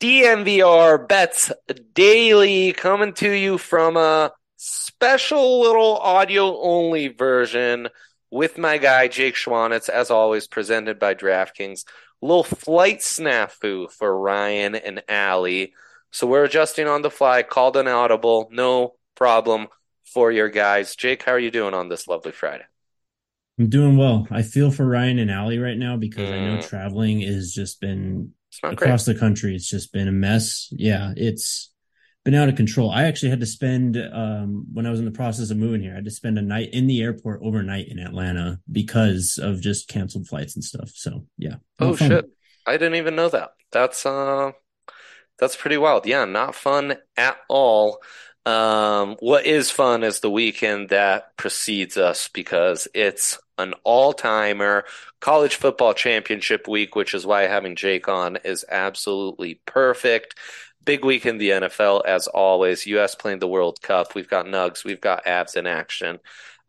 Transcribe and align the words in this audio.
DNVR 0.00 1.08
Bets 1.08 1.50
Daily 1.92 2.72
coming 2.72 3.14
to 3.14 3.32
you 3.32 3.58
from 3.58 3.96
a 3.96 4.30
special 4.56 5.60
little 5.60 5.96
audio 5.96 6.60
only 6.60 7.08
version 7.08 7.88
with 8.30 8.58
my 8.58 8.78
guy 8.78 9.08
Jake 9.08 9.34
Schwanitz, 9.34 9.88
as 9.88 10.10
always, 10.10 10.46
presented 10.46 11.00
by 11.00 11.14
DraftKings. 11.14 11.84
Little 12.22 12.44
flight 12.44 13.00
snafu 13.00 13.90
for 13.90 14.16
Ryan 14.16 14.76
and 14.76 15.02
Allie. 15.08 15.74
So 16.12 16.28
we're 16.28 16.44
adjusting 16.44 16.86
on 16.86 17.02
the 17.02 17.10
fly, 17.10 17.42
called 17.42 17.76
an 17.76 17.88
audible, 17.88 18.48
no 18.52 18.94
problem 19.16 19.66
for 20.04 20.30
your 20.30 20.48
guys. 20.48 20.94
Jake, 20.94 21.24
how 21.24 21.32
are 21.32 21.38
you 21.40 21.50
doing 21.50 21.74
on 21.74 21.88
this 21.88 22.06
lovely 22.06 22.32
Friday? 22.32 22.64
I'm 23.58 23.68
doing 23.68 23.96
well. 23.96 24.28
I 24.30 24.42
feel 24.42 24.70
for 24.70 24.86
Ryan 24.86 25.18
and 25.18 25.30
Allie 25.30 25.58
right 25.58 25.76
now 25.76 25.96
because 25.96 26.28
mm. 26.28 26.32
I 26.32 26.46
know 26.46 26.62
traveling 26.62 27.20
has 27.22 27.52
just 27.52 27.80
been 27.80 28.32
across 28.62 29.04
great. 29.04 29.14
the 29.14 29.20
country. 29.20 29.54
It's 29.54 29.68
just 29.68 29.92
been 29.92 30.08
a 30.08 30.12
mess. 30.12 30.68
Yeah, 30.72 31.12
it's 31.16 31.72
been 32.24 32.34
out 32.34 32.48
of 32.48 32.56
control. 32.56 32.90
I 32.90 33.04
actually 33.04 33.30
had 33.30 33.40
to 33.40 33.46
spend 33.46 33.96
um, 33.96 34.66
when 34.72 34.86
I 34.86 34.90
was 34.90 34.98
in 34.98 35.04
the 35.04 35.10
process 35.10 35.50
of 35.50 35.56
moving 35.56 35.80
here. 35.80 35.92
I 35.92 35.96
had 35.96 36.04
to 36.04 36.10
spend 36.10 36.38
a 36.38 36.42
night 36.42 36.70
in 36.72 36.86
the 36.86 37.00
airport 37.00 37.40
overnight 37.42 37.88
in 37.88 37.98
Atlanta 37.98 38.60
because 38.70 39.38
of 39.42 39.60
just 39.60 39.88
canceled 39.88 40.28
flights 40.28 40.54
and 40.54 40.64
stuff. 40.64 40.90
So 40.94 41.26
yeah. 41.36 41.56
Oh 41.80 41.96
fun. 41.96 42.08
shit! 42.08 42.30
I 42.66 42.72
didn't 42.72 42.96
even 42.96 43.16
know 43.16 43.28
that. 43.30 43.52
That's 43.72 44.04
uh, 44.04 44.52
that's 45.38 45.56
pretty 45.56 45.78
wild. 45.78 46.06
Yeah, 46.06 46.24
not 46.24 46.54
fun 46.54 46.96
at 47.16 47.38
all. 47.48 48.02
Um, 48.44 49.16
what 49.20 49.46
is 49.46 49.70
fun 49.70 50.02
is 50.04 50.20
the 50.20 50.30
weekend 50.30 50.88
that 50.88 51.36
precedes 51.36 51.96
us 51.96 52.28
because 52.28 52.88
it's 52.94 53.38
an 53.58 53.74
all 53.84 54.12
timer. 54.12 54.84
College 55.20 55.56
football 55.56 55.94
championship 55.94 56.68
week, 56.68 56.94
which 56.94 57.14
is 57.14 57.26
why 57.26 57.42
having 57.42 57.76
Jake 57.76 58.08
on 58.08 58.36
is 58.44 58.64
absolutely 58.70 59.60
perfect. 59.66 60.36
Big 60.84 61.04
week 61.04 61.26
in 61.26 61.38
the 61.38 61.50
NFL, 61.50 62.06
as 62.06 62.28
always. 62.28 62.86
US 62.86 63.14
playing 63.14 63.40
the 63.40 63.48
World 63.48 63.80
Cup. 63.82 64.14
We've 64.14 64.28
got 64.28 64.46
Nugs, 64.46 64.84
we've 64.84 65.00
got 65.00 65.24
Avs 65.24 65.56
in 65.56 65.66
action. 65.66 66.18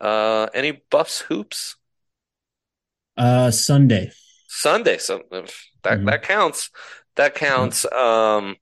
Uh, 0.01 0.47
any 0.53 0.81
Buffs 0.89 1.19
hoops? 1.19 1.75
Uh, 3.15 3.51
Sunday. 3.51 4.11
Sunday. 4.47 4.97
So 4.97 5.23
that 5.31 5.45
mm-hmm. 5.83 6.05
that 6.05 6.23
counts. 6.23 6.71
That 7.15 7.35
counts. 7.35 7.85
Um, 7.91 8.55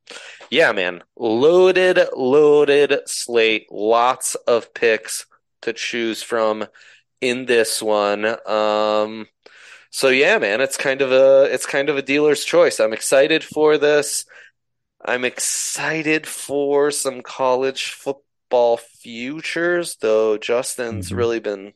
yeah, 0.50 0.72
man. 0.72 1.04
Loaded, 1.16 2.00
loaded 2.16 3.00
slate. 3.06 3.68
Lots 3.72 4.36
of 4.36 4.74
picks 4.74 5.26
to 5.62 5.74
choose 5.74 6.24
from 6.24 6.66
in 7.22 7.46
this 7.46 7.82
one. 7.82 8.26
Um, 8.48 9.28
so 9.90 10.10
yeah, 10.10 10.38
man, 10.38 10.62
it's 10.62 10.78
kind 10.78 11.02
of 11.02 11.12
a 11.12 11.44
it's 11.52 11.66
kind 11.66 11.90
of 11.90 11.98
a 11.98 12.02
dealer's 12.02 12.44
choice. 12.44 12.80
I'm 12.80 12.94
excited 12.94 13.44
for 13.44 13.78
this. 13.78 14.26
I'm 15.04 15.26
excited 15.26 16.28
for 16.28 16.92
some 16.92 17.22
college 17.22 17.92
football 17.92 18.78
futures, 18.78 19.98
though 20.02 20.38
Justin's 20.38 21.08
mm-hmm. 21.08 21.18
really 21.18 21.40
been 21.40 21.74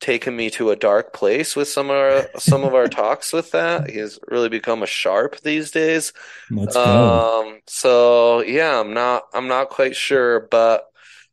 taken 0.00 0.36
me 0.36 0.48
to 0.48 0.70
a 0.70 0.76
dark 0.76 1.12
place 1.12 1.56
with 1.56 1.68
some 1.68 1.90
of 1.90 1.96
our 1.96 2.28
some 2.38 2.64
of 2.64 2.74
our 2.74 2.88
talks 2.88 3.32
with 3.32 3.50
that. 3.52 3.90
He's 3.90 4.18
really 4.28 4.48
become 4.48 4.82
a 4.82 4.86
sharp 4.86 5.40
these 5.40 5.70
days. 5.70 6.12
Let's 6.50 6.74
go. 6.74 7.44
Um, 7.46 7.60
so 7.66 8.42
yeah, 8.42 8.80
I'm 8.80 8.94
not 8.94 9.24
I'm 9.32 9.48
not 9.48 9.68
quite 9.68 9.96
sure, 9.96 10.40
but 10.40 10.87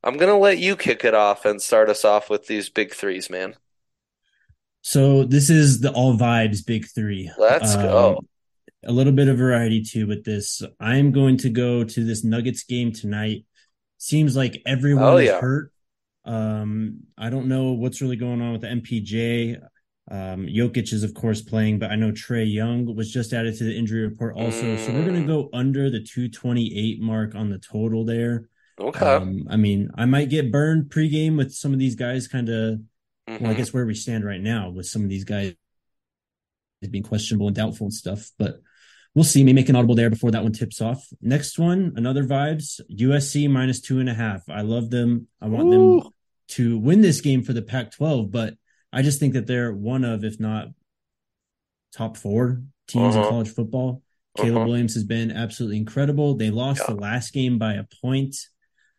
I'm 0.06 0.18
gonna 0.18 0.38
let 0.38 0.60
you 0.60 0.76
kick 0.76 1.04
it 1.04 1.14
off 1.14 1.46
and 1.46 1.62
start 1.62 1.90
us 1.90 2.06
off 2.06 2.30
with 2.30 2.48
these 2.48 2.70
big 2.70 2.94
threes, 2.94 3.30
man. 3.30 3.56
So 4.82 5.24
this 5.24 5.50
is 5.50 5.82
the 5.82 5.92
all 5.92 6.16
vibes 6.18 6.66
big 6.66 6.86
three. 6.88 7.32
Let's 7.38 7.76
um, 7.76 7.82
go. 7.82 8.20
A 8.86 8.92
little 8.92 9.14
bit 9.14 9.28
of 9.28 9.38
variety 9.38 9.84
too 9.84 10.06
with 10.06 10.24
this. 10.24 10.62
I'm 10.80 11.12
going 11.12 11.38
to 11.38 11.50
go 11.50 11.84
to 11.84 12.04
this 12.06 12.24
Nuggets 12.24 12.64
game 12.64 12.92
tonight. 12.92 13.46
Seems 13.98 14.38
like 14.38 14.62
everyone 14.66 15.04
oh, 15.04 15.18
is 15.18 15.28
yeah. 15.28 15.42
hurt 15.42 15.72
um, 16.26 17.02
I 17.18 17.30
don't 17.30 17.48
know 17.48 17.74
what's 17.74 18.02
really 18.02 18.16
going 18.16 18.42
on 18.42 18.52
with 18.52 18.62
the 18.62 18.68
MPJ. 18.68 19.62
Um, 20.12 20.48
Jokic 20.48 20.92
is 20.94 21.04
of 21.04 21.14
course 21.14 21.42
playing, 21.42 21.80
but 21.80 21.92
I 21.92 21.96
know 21.96 22.12
Trae 22.12 22.52
Young 22.52 22.96
was 22.96 23.12
just 23.12 23.34
added 23.34 23.58
to 23.58 23.64
the 23.64 23.76
injury 23.76 24.02
report 24.02 24.36
also. 24.36 24.64
Mm. 24.64 24.86
So 24.86 24.94
we're 24.94 25.06
gonna 25.06 25.26
go 25.26 25.50
under 25.54 25.90
the 25.90 26.02
228 26.02 27.02
mark 27.02 27.36
on 27.36 27.50
the 27.50 27.60
total 27.60 28.04
there. 28.04 28.50
Okay. 28.80 29.06
Um, 29.06 29.48
I 29.50 29.56
mean, 29.56 29.90
I 29.96 30.06
might 30.06 30.30
get 30.30 30.52
burned 30.52 30.90
pregame 30.90 31.38
with 31.38 31.54
some 31.54 31.74
of 31.74 31.80
these 31.80 31.96
guys 31.96 32.28
kind 32.28 32.50
of 32.50 32.56
mm-hmm. 32.56 33.32
well, 33.32 33.38
I 33.38 33.38
mm-hmm. 33.38 33.54
guess 33.58 33.74
where 33.74 33.86
we 33.86 33.94
stand 33.94 34.26
right 34.26 34.42
now 34.42 34.70
with 34.70 34.86
some 34.86 35.04
of 35.04 35.10
these 35.10 35.24
guys 35.24 35.54
being 36.92 37.04
questionable 37.04 37.48
and 37.48 37.56
doubtful 37.56 37.88
and 37.88 37.94
stuff, 37.94 38.32
but 38.38 38.62
we'll 39.16 39.24
see. 39.24 39.44
Maybe 39.44 39.56
make 39.56 39.70
an 39.70 39.76
audible 39.76 39.96
there 39.96 40.10
before 40.10 40.32
that 40.32 40.44
one 40.44 40.52
tips 40.52 40.82
off. 40.82 41.08
Next 41.22 41.58
one, 41.58 41.94
another 41.96 42.24
vibes. 42.24 42.80
USC 42.92 43.50
minus 43.50 43.82
two 43.82 44.00
and 44.00 44.10
a 44.10 44.14
half. 44.14 44.48
I 44.50 44.62
love 44.62 44.90
them. 44.90 45.28
I 45.42 45.48
want 45.48 45.68
Ooh. 45.68 46.02
them 46.02 46.12
to 46.50 46.78
win 46.78 47.02
this 47.02 47.22
game 47.22 47.44
for 47.44 47.54
the 47.54 47.62
Pac 47.62 47.92
12, 47.92 48.30
but 48.30 48.56
I 48.94 49.02
just 49.02 49.20
think 49.20 49.34
that 49.34 49.48
they're 49.48 49.74
one 49.74 50.04
of, 50.04 50.24
if 50.24 50.40
not 50.40 50.68
top 51.94 52.18
four 52.18 52.62
teams 52.88 53.16
uh-huh. 53.16 53.24
in 53.24 53.30
college 53.30 53.50
football. 53.50 54.02
Caleb 54.38 54.58
uh-huh. 54.58 54.66
Williams 54.68 54.94
has 54.96 55.06
been 55.06 55.32
absolutely 55.32 55.78
incredible. 55.78 56.36
They 56.36 56.52
lost 56.52 56.82
yeah. 56.82 56.94
the 56.94 57.00
last 57.00 57.34
game 57.34 57.58
by 57.58 57.74
a 57.74 57.86
point. 58.02 58.36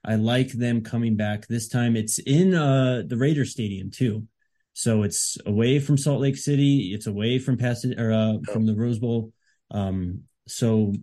I 0.06 0.14
like 0.14 0.52
them 0.52 0.82
coming 0.82 1.16
back 1.16 1.46
this 1.46 1.68
time. 1.68 1.96
It's 1.96 2.18
in 2.18 2.54
uh, 2.54 3.02
the 3.06 3.16
Raider 3.16 3.44
Stadium 3.44 3.90
too, 3.90 4.26
so 4.72 5.02
it's 5.02 5.36
away 5.46 5.80
from 5.80 5.98
Salt 5.98 6.20
Lake 6.20 6.36
City. 6.36 6.92
It's 6.94 7.06
away 7.06 7.38
from 7.38 7.56
Pasadena 7.56 8.02
or 8.02 8.12
uh, 8.12 8.52
from 8.52 8.66
the 8.66 8.76
Rose 8.76 9.00
Bowl. 9.00 9.32
Um, 9.70 10.22
so 10.46 10.94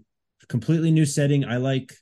completely 0.47 0.91
new 0.91 1.05
setting. 1.05 1.43
I 1.43 1.57
like 1.57 1.93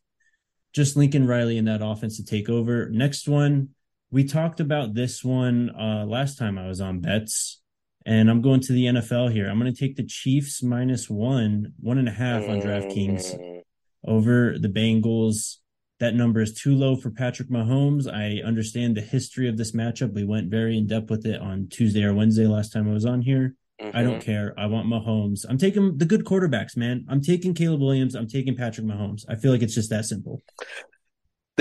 just 0.74 0.96
Lincoln 0.96 1.28
Riley 1.28 1.58
in 1.58 1.66
that 1.66 1.82
offense 1.84 2.18
to 2.18 2.26
take 2.26 2.50
over. 2.50 2.90
Next 2.90 3.28
one, 3.28 3.70
we 4.12 4.26
talked 4.26 4.60
about 4.60 4.94
this 4.94 5.24
one 5.24 5.72
uh, 5.72 6.06
last 6.06 6.38
time 6.38 6.58
I 6.58 6.68
was 6.68 6.82
on 6.82 7.00
bets, 7.00 7.62
and 8.06 8.30
I'm 8.30 8.42
going 8.42 8.60
to 8.62 8.74
the 8.74 8.86
NFL 8.86 9.32
here. 9.32 9.50
I'm 9.50 9.60
going 9.60 9.74
to 9.74 9.80
take 9.80 9.96
the 9.96 10.06
Chiefs 10.06 10.62
minus 10.62 11.10
one, 11.10 11.74
one 11.80 11.98
and 11.98 12.08
a 12.08 12.12
half 12.12 12.48
on 12.48 12.62
DraftKings 12.62 13.38
mm. 13.38 13.62
over 14.06 14.58
the 14.60 14.68
Bengals. 14.68 15.58
That 16.02 16.16
number 16.16 16.42
is 16.42 16.54
too 16.54 16.76
low 16.76 16.98
for 16.98 17.10
Patrick 17.10 17.50
Mahomes. 17.50 18.12
I 18.12 18.46
understand 18.46 18.98
the 18.98 19.02
history 19.02 19.48
of 19.48 19.56
this 19.56 19.72
matchup. 19.72 20.14
We 20.14 20.26
went 20.26 20.52
very 20.52 20.78
in 20.78 20.88
depth 20.88 21.10
with 21.10 21.26
it 21.26 21.40
on 21.40 21.70
Tuesday 21.70 22.04
or 22.04 22.14
Wednesday 22.14 22.46
last 22.46 22.74
time 22.74 22.90
I 22.90 22.94
was 22.94 23.06
on 23.06 23.22
here. 23.22 23.56
Mm-hmm. 23.82 23.98
I 23.98 24.04
don't 24.04 24.20
mm-hmm. 24.20 24.32
care. 24.32 24.54
I 24.58 24.66
want 24.66 24.88
Mahomes. 24.88 25.46
I'm 25.48 25.58
taking 25.58 25.98
the 25.98 26.06
good 26.06 26.26
quarterbacks, 26.26 26.76
man. 26.76 27.06
I'm 27.10 27.22
taking 27.22 27.54
Caleb 27.54 27.80
Williams. 27.80 28.16
I'm 28.16 28.28
taking 28.28 28.58
Patrick 28.58 28.86
Mahomes. 28.86 29.24
I 29.30 29.36
feel 29.36 29.52
like 29.52 29.62
it's 29.62 29.76
just 29.76 29.90
that 29.92 30.06
simple 30.06 30.42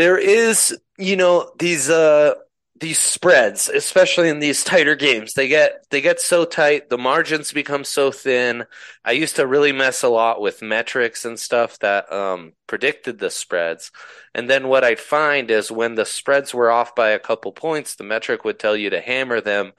there 0.00 0.18
is, 0.18 0.76
you 0.98 1.16
know, 1.16 1.52
these 1.58 1.90
uh 1.90 2.34
these 2.80 2.98
spreads, 2.98 3.68
especially 3.68 4.30
in 4.30 4.38
these 4.40 4.64
tighter 4.64 4.96
games, 4.96 5.34
they 5.34 5.48
get 5.48 5.84
they 5.90 6.00
get 6.00 6.20
so 6.20 6.44
tight, 6.44 6.88
the 6.88 6.98
margins 6.98 7.52
become 7.52 7.84
so 7.84 8.10
thin. 8.10 8.64
I 9.04 9.12
used 9.12 9.36
to 9.36 9.46
really 9.46 9.72
mess 9.72 10.02
a 10.02 10.08
lot 10.08 10.40
with 10.40 10.62
metrics 10.62 11.24
and 11.24 11.38
stuff 11.38 11.78
that 11.80 12.10
um, 12.12 12.52
predicted 12.66 13.18
the 13.18 13.30
spreads, 13.30 13.92
and 14.34 14.48
then 14.48 14.68
what 14.68 14.84
I'd 14.84 15.00
find 15.00 15.50
is 15.50 15.70
when 15.70 15.94
the 15.94 16.06
spreads 16.06 16.54
were 16.54 16.70
off 16.70 16.94
by 16.94 17.10
a 17.10 17.18
couple 17.18 17.52
points, 17.52 17.94
the 17.94 18.04
metric 18.04 18.44
would 18.44 18.58
tell 18.58 18.76
you 18.76 18.90
to 18.90 19.00
hammer 19.00 19.40
them. 19.40 19.72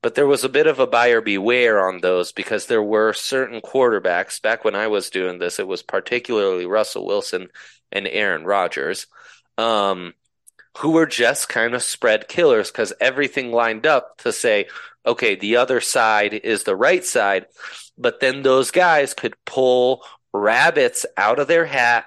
But 0.00 0.14
there 0.14 0.28
was 0.28 0.44
a 0.44 0.48
bit 0.48 0.68
of 0.68 0.78
a 0.78 0.86
buyer 0.86 1.20
beware 1.20 1.86
on 1.88 2.00
those 2.00 2.30
because 2.30 2.66
there 2.66 2.82
were 2.82 3.12
certain 3.12 3.60
quarterbacks 3.60 4.40
back 4.40 4.64
when 4.64 4.76
I 4.76 4.86
was 4.86 5.10
doing 5.10 5.38
this. 5.38 5.58
It 5.58 5.66
was 5.66 5.82
particularly 5.82 6.66
Russell 6.66 7.04
Wilson 7.04 7.48
and 7.90 8.06
Aaron 8.06 8.44
Rodgers 8.44 9.06
um, 9.58 10.14
who 10.78 10.90
were 10.92 11.06
just 11.06 11.48
kind 11.48 11.74
of 11.74 11.82
spread 11.82 12.28
killers 12.28 12.70
because 12.70 12.92
everything 13.00 13.50
lined 13.50 13.86
up 13.86 14.16
to 14.18 14.32
say, 14.32 14.68
okay, 15.04 15.34
the 15.34 15.56
other 15.56 15.80
side 15.80 16.34
is 16.34 16.62
the 16.62 16.76
right 16.76 17.04
side. 17.04 17.46
But 17.96 18.20
then 18.20 18.42
those 18.42 18.70
guys 18.70 19.12
could 19.12 19.34
pull 19.44 20.04
rabbits 20.32 21.04
out 21.16 21.40
of 21.40 21.48
their 21.48 21.64
hat 21.64 22.06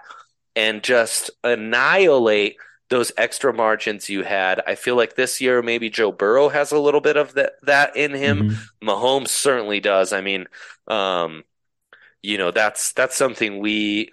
and 0.56 0.83
just 0.83 1.31
annihilate 1.44 2.56
those 2.89 3.12
extra 3.18 3.53
margins 3.53 4.09
you 4.09 4.23
had. 4.23 4.62
I 4.65 4.75
feel 4.75 4.95
like 4.95 5.15
this 5.15 5.41
year 5.41 5.62
maybe 5.62 5.89
Joe 5.89 6.12
Burrow 6.13 6.47
has 6.47 6.71
a 6.71 6.79
little 6.79 7.01
bit 7.01 7.18
of 7.18 7.33
that 7.33 7.53
that 7.63 7.97
in 7.97 8.13
him. 8.13 8.50
Mm-hmm. 8.50 8.89
Mahomes 8.89 9.29
certainly 9.29 9.81
does. 9.81 10.13
I 10.13 10.21
mean, 10.21 10.45
um, 10.88 11.44
you 12.21 12.38
know, 12.38 12.51
that's 12.51 12.94
that's 12.94 13.18
something 13.18 13.59
we 13.59 14.12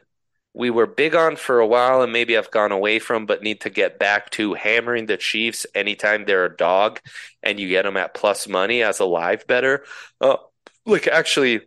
we 0.59 0.71
were 0.71 0.89
big 0.89 1.15
on 1.15 1.37
for 1.37 1.61
a 1.61 1.67
while 1.67 2.03
and 2.03 2.13
maybe 2.13 2.37
I've 2.37 2.51
gone 2.51 2.73
away 2.73 2.99
from, 2.99 3.27
but 3.27 3.45
need 3.45 3.61
to 3.61 3.71
get 3.71 4.01
back 4.01 4.29
to 4.31 4.55
hammering 4.55 5.07
the 5.07 5.17
Chiefs 5.17 5.67
anytime 5.73 6.25
they're 6.25 6.47
a 6.47 6.57
dog 6.57 6.99
and 7.45 7.61
you 7.61 7.69
get 7.69 7.85
them 7.85 7.97
at 7.97 8.13
plus 8.13 8.49
money 8.49 8.83
as 8.83 8.99
a 8.99 9.05
live 9.05 9.47
bettor. 9.47 9.85
Uh, 10.21 10.37
like 10.85 11.07
actually, 11.07 11.61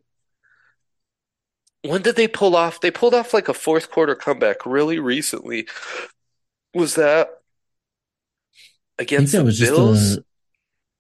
when 1.83 2.01
did 2.01 2.17
they 2.17 2.27
pull 2.27 2.53
off? 2.53 2.81
They 2.81 2.91
pulled 2.91 3.13
off 3.13 3.33
like 3.33 3.47
a 3.47 3.53
fourth 3.53 3.89
quarter 3.89 4.13
comeback 4.13 4.65
really 4.65 4.99
recently. 4.99 5.69
Was 6.73 6.95
that 6.95 7.29
against 8.99 9.31
that 9.31 9.39
the 9.39 9.45
was 9.45 9.59
Bills? 9.61 9.99
Just 9.99 10.19
a, 10.19 10.23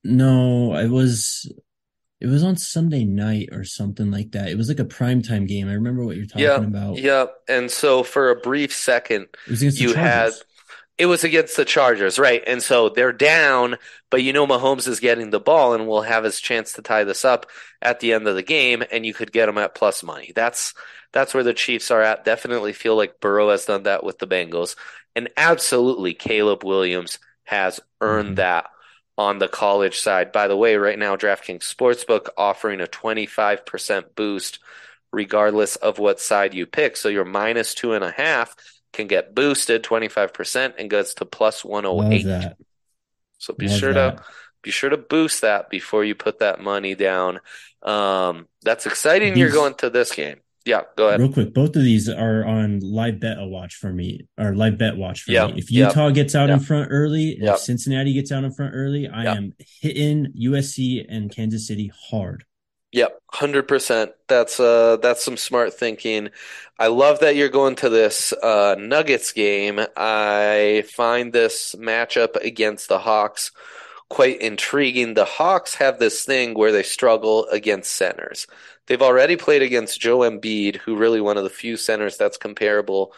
no, 0.05 0.75
it 0.75 0.87
was 0.87 1.51
It 2.21 2.27
was 2.27 2.43
on 2.43 2.55
Sunday 2.55 3.03
night 3.03 3.49
or 3.51 3.63
something 3.63 4.11
like 4.11 4.31
that. 4.31 4.49
It 4.49 4.57
was 4.57 4.69
like 4.69 4.79
a 4.79 4.85
primetime 4.85 5.47
game. 5.47 5.67
I 5.67 5.73
remember 5.73 6.05
what 6.05 6.15
you're 6.17 6.27
talking 6.27 6.43
Yeah, 6.43 6.57
about. 6.57 6.97
yeah. 6.97 7.25
And 7.49 7.71
so 7.71 8.03
for 8.03 8.29
a 8.29 8.35
brief 8.35 8.73
second, 8.73 9.27
It 9.47 9.49
was 9.51 9.61
against 9.61 9.77
the 9.79 9.83
you 9.85 9.93
had 9.95 10.31
Chargers. 10.31 10.43
it 10.97 11.05
was 11.07 11.23
against 11.23 11.57
the 11.57 11.65
Chargers, 11.65 12.19
right? 12.19 12.43
And 12.45 12.61
so 12.61 12.89
they're 12.89 13.11
down, 13.13 13.77
but 14.11 14.21
you 14.23 14.33
know 14.33 14.45
Mahomes 14.45 14.87
is 14.87 14.99
getting 14.99 15.31
the 15.31 15.39
ball 15.39 15.73
and 15.73 15.87
will 15.87 16.03
have 16.03 16.23
his 16.23 16.39
chance 16.39 16.73
to 16.73 16.81
tie 16.83 17.03
this 17.03 17.25
up 17.25 17.47
at 17.81 17.99
the 18.01 18.13
end 18.13 18.27
of 18.27 18.35
the 18.35 18.43
game, 18.43 18.83
and 18.91 19.05
you 19.05 19.13
could 19.13 19.31
get 19.31 19.49
him 19.49 19.57
at 19.57 19.73
plus 19.75 20.03
money. 20.03 20.31
That's 20.35 20.73
that's 21.13 21.33
where 21.33 21.43
the 21.43 21.53
Chiefs 21.55 21.91
are 21.91 22.01
at. 22.01 22.23
Definitely 22.23 22.73
feel 22.73 22.95
like 22.95 23.19
Burrow 23.19 23.49
has 23.49 23.65
done 23.65 23.83
that 23.83 24.03
with 24.03 24.19
the 24.19 24.27
Bengals, 24.27 24.75
and 25.15 25.29
absolutely 25.37 26.13
Caleb 26.13 26.63
Williams 26.63 27.17
has 27.45 27.79
earned 27.99 28.33
Mhm. 28.33 28.35
that 28.37 28.65
on 29.17 29.39
the 29.39 29.47
college 29.47 29.99
side. 29.99 30.31
By 30.31 30.47
the 30.47 30.57
way, 30.57 30.75
right 30.75 30.97
now 30.97 31.15
DraftKings 31.15 31.63
Sportsbook 31.63 32.29
offering 32.37 32.81
a 32.81 32.87
25% 32.87 34.15
boost 34.15 34.59
regardless 35.11 35.75
of 35.75 35.99
what 35.99 36.19
side 36.19 36.53
you 36.53 36.65
pick. 36.65 36.95
So 36.97 37.09
your 37.09 37.25
minus 37.25 37.73
two 37.73 37.93
and 37.93 38.03
a 38.03 38.11
half 38.11 38.55
can 38.93 39.07
get 39.07 39.35
boosted 39.35 39.83
25% 39.83 40.73
and 40.77 40.89
goes 40.89 41.13
to 41.15 41.25
plus 41.25 41.63
Love 41.63 41.71
108. 41.71 42.25
So 43.37 43.53
be 43.53 43.67
Love 43.67 43.79
sure 43.79 43.93
that. 43.93 44.17
to 44.17 44.23
be 44.63 44.71
sure 44.71 44.89
to 44.89 44.97
boost 44.97 45.41
that 45.41 45.69
before 45.69 46.03
you 46.03 46.13
put 46.15 46.39
that 46.39 46.61
money 46.61 46.93
down. 46.95 47.39
Um, 47.81 48.47
that's 48.61 48.85
exciting. 48.85 49.35
You're 49.35 49.49
going 49.51 49.73
to 49.75 49.89
this 49.89 50.13
game. 50.13 50.40
Yeah, 50.65 50.81
go 50.95 51.07
ahead. 51.07 51.19
Real 51.19 51.33
quick, 51.33 51.53
both 51.53 51.75
of 51.75 51.83
these 51.83 52.07
are 52.07 52.45
on 52.45 52.79
live 52.81 53.19
bet 53.19 53.39
a 53.39 53.47
watch 53.47 53.75
for 53.75 53.91
me, 53.91 54.27
or 54.37 54.53
live 54.53 54.77
bet 54.77 54.95
watch 54.95 55.23
for 55.23 55.31
Yep, 55.31 55.53
me. 55.53 55.59
If 55.59 55.71
yep, 55.71 55.89
Utah 55.89 56.09
gets 56.11 56.35
out 56.35 56.49
in 56.49 56.59
front 56.59 56.89
early, 56.91 57.37
Yep. 57.39 57.55
if 57.55 57.59
Cincinnati 57.61 58.13
gets 58.13 58.31
out 58.31 58.43
in 58.43 58.51
front 58.53 58.73
early, 58.75 59.07
I 59.07 59.23
Yep. 59.23 59.37
am 59.37 59.53
hitting 59.79 60.27
USC 60.35 61.03
and 61.09 61.31
Kansas 61.31 61.67
City 61.67 61.91
hard. 62.09 62.45
Yep, 62.93 63.21
hundred 63.31 63.67
percent. 63.69 64.11
That's 64.27 64.59
uh 64.59 64.97
that's 64.97 65.23
some 65.23 65.37
smart 65.37 65.73
thinking. 65.73 66.29
I 66.77 66.87
love 66.87 67.21
that 67.21 67.35
you're 67.37 67.47
going 67.49 67.75
to 67.77 67.89
this 67.89 68.33
uh 68.33 68.75
Nuggets 68.77 69.31
game. 69.31 69.79
I 69.95 70.83
find 70.93 71.31
this 71.31 71.73
matchup 71.79 72.35
against 72.35 72.89
the 72.89 72.99
Hawks 72.99 73.51
quite 74.11 74.41
intriguing. 74.41 75.13
The 75.13 75.23
Hawks 75.23 75.75
have 75.75 75.97
this 75.97 76.25
thing 76.25 76.53
where 76.53 76.73
they 76.73 76.83
struggle 76.83 77.47
against 77.47 77.93
centers. 77.93 78.45
They've 78.87 79.01
already 79.01 79.37
played 79.37 79.61
against 79.61 80.01
Joel 80.01 80.29
Embiid, 80.29 80.75
who 80.75 80.97
really 80.97 81.21
one 81.21 81.37
of 81.37 81.45
the 81.45 81.49
few 81.49 81.77
centers 81.77 82.17
that's 82.17 82.35
comparable 82.35 83.13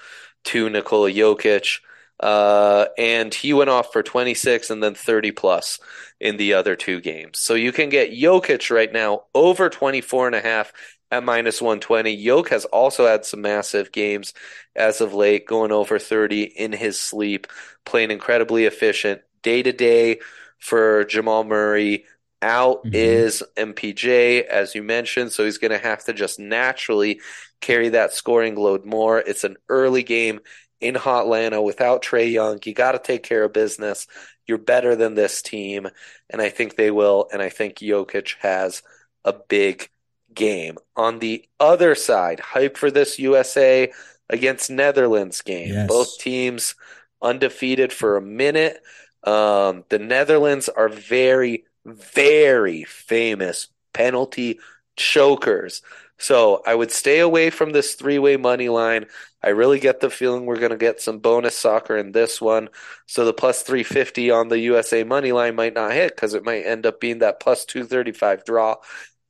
to 0.46 0.70
Nikola 0.70 1.10
Jokic. 1.10 1.80
Uh, 2.20 2.86
and 2.96 3.34
he 3.34 3.54
went 3.54 3.72
off 3.72 3.92
for 3.92 4.04
26 4.04 4.70
and 4.70 4.84
then 4.84 4.94
30 4.94 5.32
plus 5.32 5.80
in 6.20 6.38
the 6.38 6.54
other 6.54 6.76
two 6.76 7.02
games. 7.02 7.40
So 7.40 7.56
you 7.56 7.72
can 7.72 7.90
get 7.90 8.12
Jokic 8.12 8.70
right 8.70 8.94
now 8.94 9.24
over 9.34 9.72
24 9.72 10.28
and 10.28 10.36
a 10.36 10.42
half 10.42 10.72
at 11.10 11.24
minus 11.24 11.60
120. 11.60 12.24
Jokic 12.24 12.50
has 12.50 12.66
also 12.66 13.08
had 13.08 13.26
some 13.26 13.42
massive 13.42 13.92
games 13.92 14.36
as 14.76 15.02
of 15.02 15.16
late, 15.16 15.48
going 15.48 15.72
over 15.72 15.98
30 15.98 16.44
in 16.44 16.72
his 16.72 17.00
sleep, 17.00 17.48
playing 17.84 18.12
incredibly 18.12 18.66
efficient 18.66 19.22
day 19.42 19.64
to 19.64 19.72
day 19.72 20.20
for 20.64 21.04
Jamal 21.04 21.44
Murray. 21.44 22.06
Out 22.42 22.84
Mhm. 22.84 22.94
is 22.94 23.44
MPJ, 23.56 24.42
as 24.44 24.76
you 24.76 24.84
mentioned, 24.84 25.32
so 25.32 25.46
he's 25.46 25.58
going 25.58 25.72
to 25.72 25.78
have 25.78 26.04
to 26.04 26.12
just 26.14 26.40
naturally 26.40 27.22
carry 27.62 27.88
that 27.90 28.12
scoring 28.14 28.56
load 28.56 28.84
more. 28.84 29.20
It's 29.20 29.46
an 29.46 29.56
early 29.70 30.04
game 30.04 30.42
in 30.82 30.96
Hotlanta 30.96 31.64
without 31.64 32.04
Trae 32.04 32.30
Young. 32.30 32.60
You 32.66 32.74
got 32.74 32.92
to 32.94 33.00
take 33.00 33.24
care 33.24 33.46
of 33.46 33.54
business. 33.54 34.08
You're 34.46 34.58
better 34.58 34.94
than 34.94 35.16
this 35.16 35.42
team, 35.42 35.88
and 36.30 36.42
I 36.42 36.50
think 36.50 36.76
they 36.76 36.92
will. 36.92 37.30
And 37.32 37.42
I 37.42 37.48
think 37.48 37.78
Jokic 37.78 38.36
has 38.42 38.84
a 39.24 39.32
big 39.32 39.88
game. 40.34 40.78
On 40.98 41.20
the 41.20 41.46
other 41.62 41.96
side, 41.96 42.42
hype 42.42 42.76
for 42.76 42.92
this 42.92 43.20
USA 43.20 43.90
against 44.30 44.70
Netherlands 44.70 45.42
game. 45.42 45.70
Yes. 45.70 45.88
Both 45.88 46.20
teams 46.20 46.76
undefeated 47.22 47.94
for 47.94 48.18
a 48.18 48.22
minute. 48.22 48.82
Um, 49.24 49.86
the 49.90 50.00
Netherlands 50.00 50.70
are 50.70 50.90
very, 50.90 51.66
very 51.86 52.84
famous 52.84 53.68
penalty 53.94 54.60
chokers. 54.96 55.82
So 56.18 56.62
I 56.66 56.76
would 56.76 56.92
stay 56.92 57.20
away 57.20 57.50
from 57.50 57.72
this 57.72 57.96
three-way 57.96 58.38
money 58.38 58.70
line. 58.70 59.08
I 59.44 59.50
really 59.50 59.80
get 59.80 60.00
the 60.00 60.10
feeling 60.10 60.46
we're 60.46 60.60
going 60.60 60.72
to 60.72 60.78
get 60.78 61.02
some 61.02 61.20
bonus 61.20 61.58
soccer 61.58 61.98
in 61.98 62.12
this 62.12 62.40
one. 62.40 62.70
So 63.08 63.26
the 63.26 63.34
plus 63.34 63.62
350 63.62 64.32
on 64.32 64.48
the 64.48 64.60
USA 64.60 65.04
money 65.04 65.32
line 65.32 65.56
might 65.56 65.74
not 65.74 65.92
hit 65.92 66.16
because 66.16 66.34
it 66.34 66.46
might 66.46 66.66
end 66.66 66.86
up 66.86 67.02
being 67.02 67.20
that 67.20 67.40
plus 67.40 67.66
235 67.66 68.46
draw. 68.46 68.76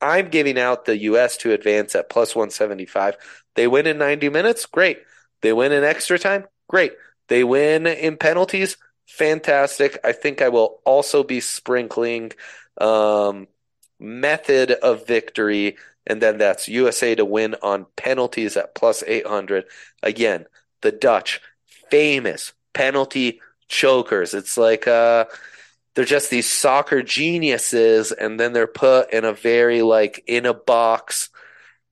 I'm 0.01 0.27
giving 0.27 0.59
out 0.59 0.85
the 0.85 0.97
US 0.99 1.37
to 1.37 1.53
advance 1.53 1.95
at 1.95 2.09
plus 2.09 2.35
175. 2.35 3.15
They 3.55 3.67
win 3.67 3.87
in 3.87 3.97
90 3.97 4.29
minutes, 4.29 4.65
great. 4.65 4.99
They 5.41 5.53
win 5.53 5.71
in 5.71 5.83
extra 5.83 6.19
time, 6.19 6.45
great. 6.67 6.93
They 7.29 7.43
win 7.43 7.87
in 7.87 8.17
penalties, 8.17 8.77
fantastic. 9.17 9.99
I 10.03 10.11
think 10.11 10.41
I 10.41 10.49
will 10.49 10.79
also 10.85 11.23
be 11.23 11.39
sprinkling 11.39 12.31
um, 12.79 13.47
method 13.99 14.71
of 14.71 15.05
victory, 15.05 15.77
and 16.07 16.21
then 16.21 16.37
that's 16.37 16.67
USA 16.67 17.13
to 17.15 17.25
win 17.25 17.55
on 17.61 17.85
penalties 17.95 18.57
at 18.57 18.75
plus 18.75 19.03
800. 19.05 19.65
Again, 20.01 20.45
the 20.81 20.91
Dutch, 20.91 21.41
famous 21.91 22.53
penalty 22.73 23.39
chokers. 23.67 24.33
It's 24.33 24.57
like 24.57 24.87
uh, 24.87 25.25
they're 25.93 26.05
just 26.05 26.31
these 26.31 26.49
soccer 26.49 27.03
geniuses, 27.03 28.11
and 28.11 28.39
then 28.39 28.53
they're 28.53 28.67
put 28.67 29.13
in 29.13 29.25
a 29.25 29.33
very 29.33 29.83
like 29.83 30.23
in 30.25 30.47
a 30.47 30.53
box 30.55 31.29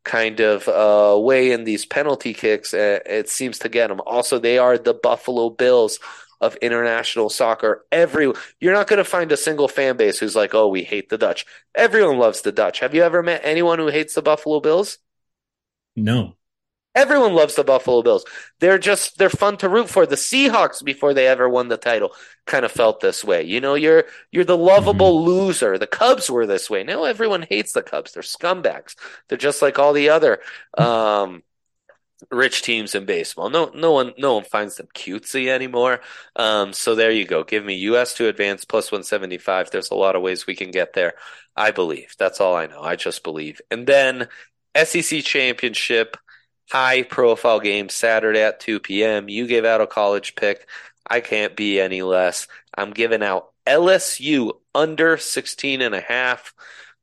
kind 0.03 0.39
of 0.39 0.67
uh, 0.67 1.19
way 1.19 1.51
in 1.51 1.65
these 1.65 1.85
penalty 1.85 2.33
kicks. 2.33 2.73
It 2.73 3.29
seems 3.29 3.59
to 3.59 3.69
get 3.69 3.89
them. 3.89 4.01
Also, 4.07 4.39
they 4.39 4.57
are 4.57 4.79
the 4.79 4.95
Buffalo 4.95 5.51
Bills 5.51 5.99
of 6.41 6.55
international 6.57 7.29
soccer. 7.29 7.85
Every 7.91 8.33
you're 8.59 8.73
not 8.73 8.87
going 8.87 8.97
to 8.97 9.03
find 9.05 9.31
a 9.31 9.37
single 9.37 9.67
fan 9.67 9.95
base 9.97 10.19
who's 10.19 10.35
like, 10.35 10.53
"Oh, 10.53 10.67
we 10.67 10.83
hate 10.83 11.09
the 11.09 11.17
Dutch." 11.17 11.45
Everyone 11.75 12.17
loves 12.17 12.41
the 12.41 12.51
Dutch. 12.51 12.79
Have 12.79 12.93
you 12.95 13.03
ever 13.03 13.23
met 13.23 13.41
anyone 13.43 13.79
who 13.79 13.87
hates 13.87 14.15
the 14.15 14.21
Buffalo 14.21 14.59
Bills? 14.59 14.97
No. 15.95 16.35
Everyone 16.93 17.33
loves 17.33 17.55
the 17.55 17.63
Buffalo 17.63 18.01
Bills. 18.01 18.25
They're 18.59 18.77
just 18.77 19.17
they're 19.17 19.29
fun 19.29 19.55
to 19.57 19.69
root 19.69 19.89
for. 19.89 20.05
The 20.05 20.15
Seahawks 20.15 20.83
before 20.83 21.13
they 21.13 21.25
ever 21.27 21.47
won 21.47 21.69
the 21.69 21.77
title 21.77 22.11
kind 22.45 22.65
of 22.65 22.71
felt 22.71 22.99
this 22.99 23.23
way. 23.23 23.43
You 23.43 23.61
know, 23.61 23.75
you're 23.75 24.05
you're 24.31 24.43
the 24.43 24.57
lovable 24.57 25.23
loser. 25.23 25.77
The 25.77 25.87
Cubs 25.87 26.29
were 26.29 26.45
this 26.45 26.69
way. 26.69 26.83
Now 26.83 27.05
everyone 27.05 27.43
hates 27.43 27.71
the 27.71 27.81
Cubs. 27.83 28.11
They're 28.11 28.23
scumbags. 28.23 28.95
They're 29.29 29.37
just 29.37 29.61
like 29.61 29.79
all 29.79 29.93
the 29.93 30.09
other 30.09 30.41
um 30.77 31.43
rich 32.29 32.61
teams 32.61 32.95
in 32.95 33.05
baseball. 33.05 33.49
No 33.49 33.71
no 33.73 33.91
one 33.91 34.13
no 34.17 34.35
one 34.35 34.43
finds 34.43 34.75
them 34.75 34.87
cutesy 34.95 35.47
anymore. 35.47 36.01
Um 36.35 36.73
so 36.73 36.95
there 36.95 37.11
you 37.11 37.25
go. 37.25 37.43
Give 37.43 37.63
me 37.65 37.75
US 37.75 38.13
to 38.15 38.27
advance 38.27 38.65
plus 38.65 38.91
175. 38.91 39.71
There's 39.71 39.91
a 39.91 39.95
lot 39.95 40.15
of 40.15 40.21
ways 40.21 40.45
we 40.47 40.55
can 40.55 40.71
get 40.71 40.93
there. 40.93 41.13
I 41.55 41.71
believe. 41.71 42.15
That's 42.17 42.39
all 42.41 42.55
I 42.55 42.67
know. 42.67 42.81
I 42.81 42.95
just 42.95 43.23
believe. 43.23 43.61
And 43.71 43.85
then 43.87 44.27
SEC 44.75 45.23
championship 45.23 46.17
high 46.71 47.03
profile 47.03 47.59
game 47.59 47.89
Saturday 47.89 48.41
at 48.41 48.59
2 48.59 48.79
p.m. 48.79 49.27
You 49.29 49.45
gave 49.47 49.65
out 49.65 49.81
a 49.81 49.87
college 49.87 50.35
pick. 50.35 50.67
I 51.09 51.19
can't 51.19 51.55
be 51.55 51.79
any 51.81 52.01
less. 52.01 52.47
I'm 52.75 52.91
giving 52.91 53.21
out 53.23 53.51
LSU 53.67 54.53
under 54.73 55.17
16 55.17 55.81
and 55.81 55.93
a 55.93 56.01
half. 56.01 56.53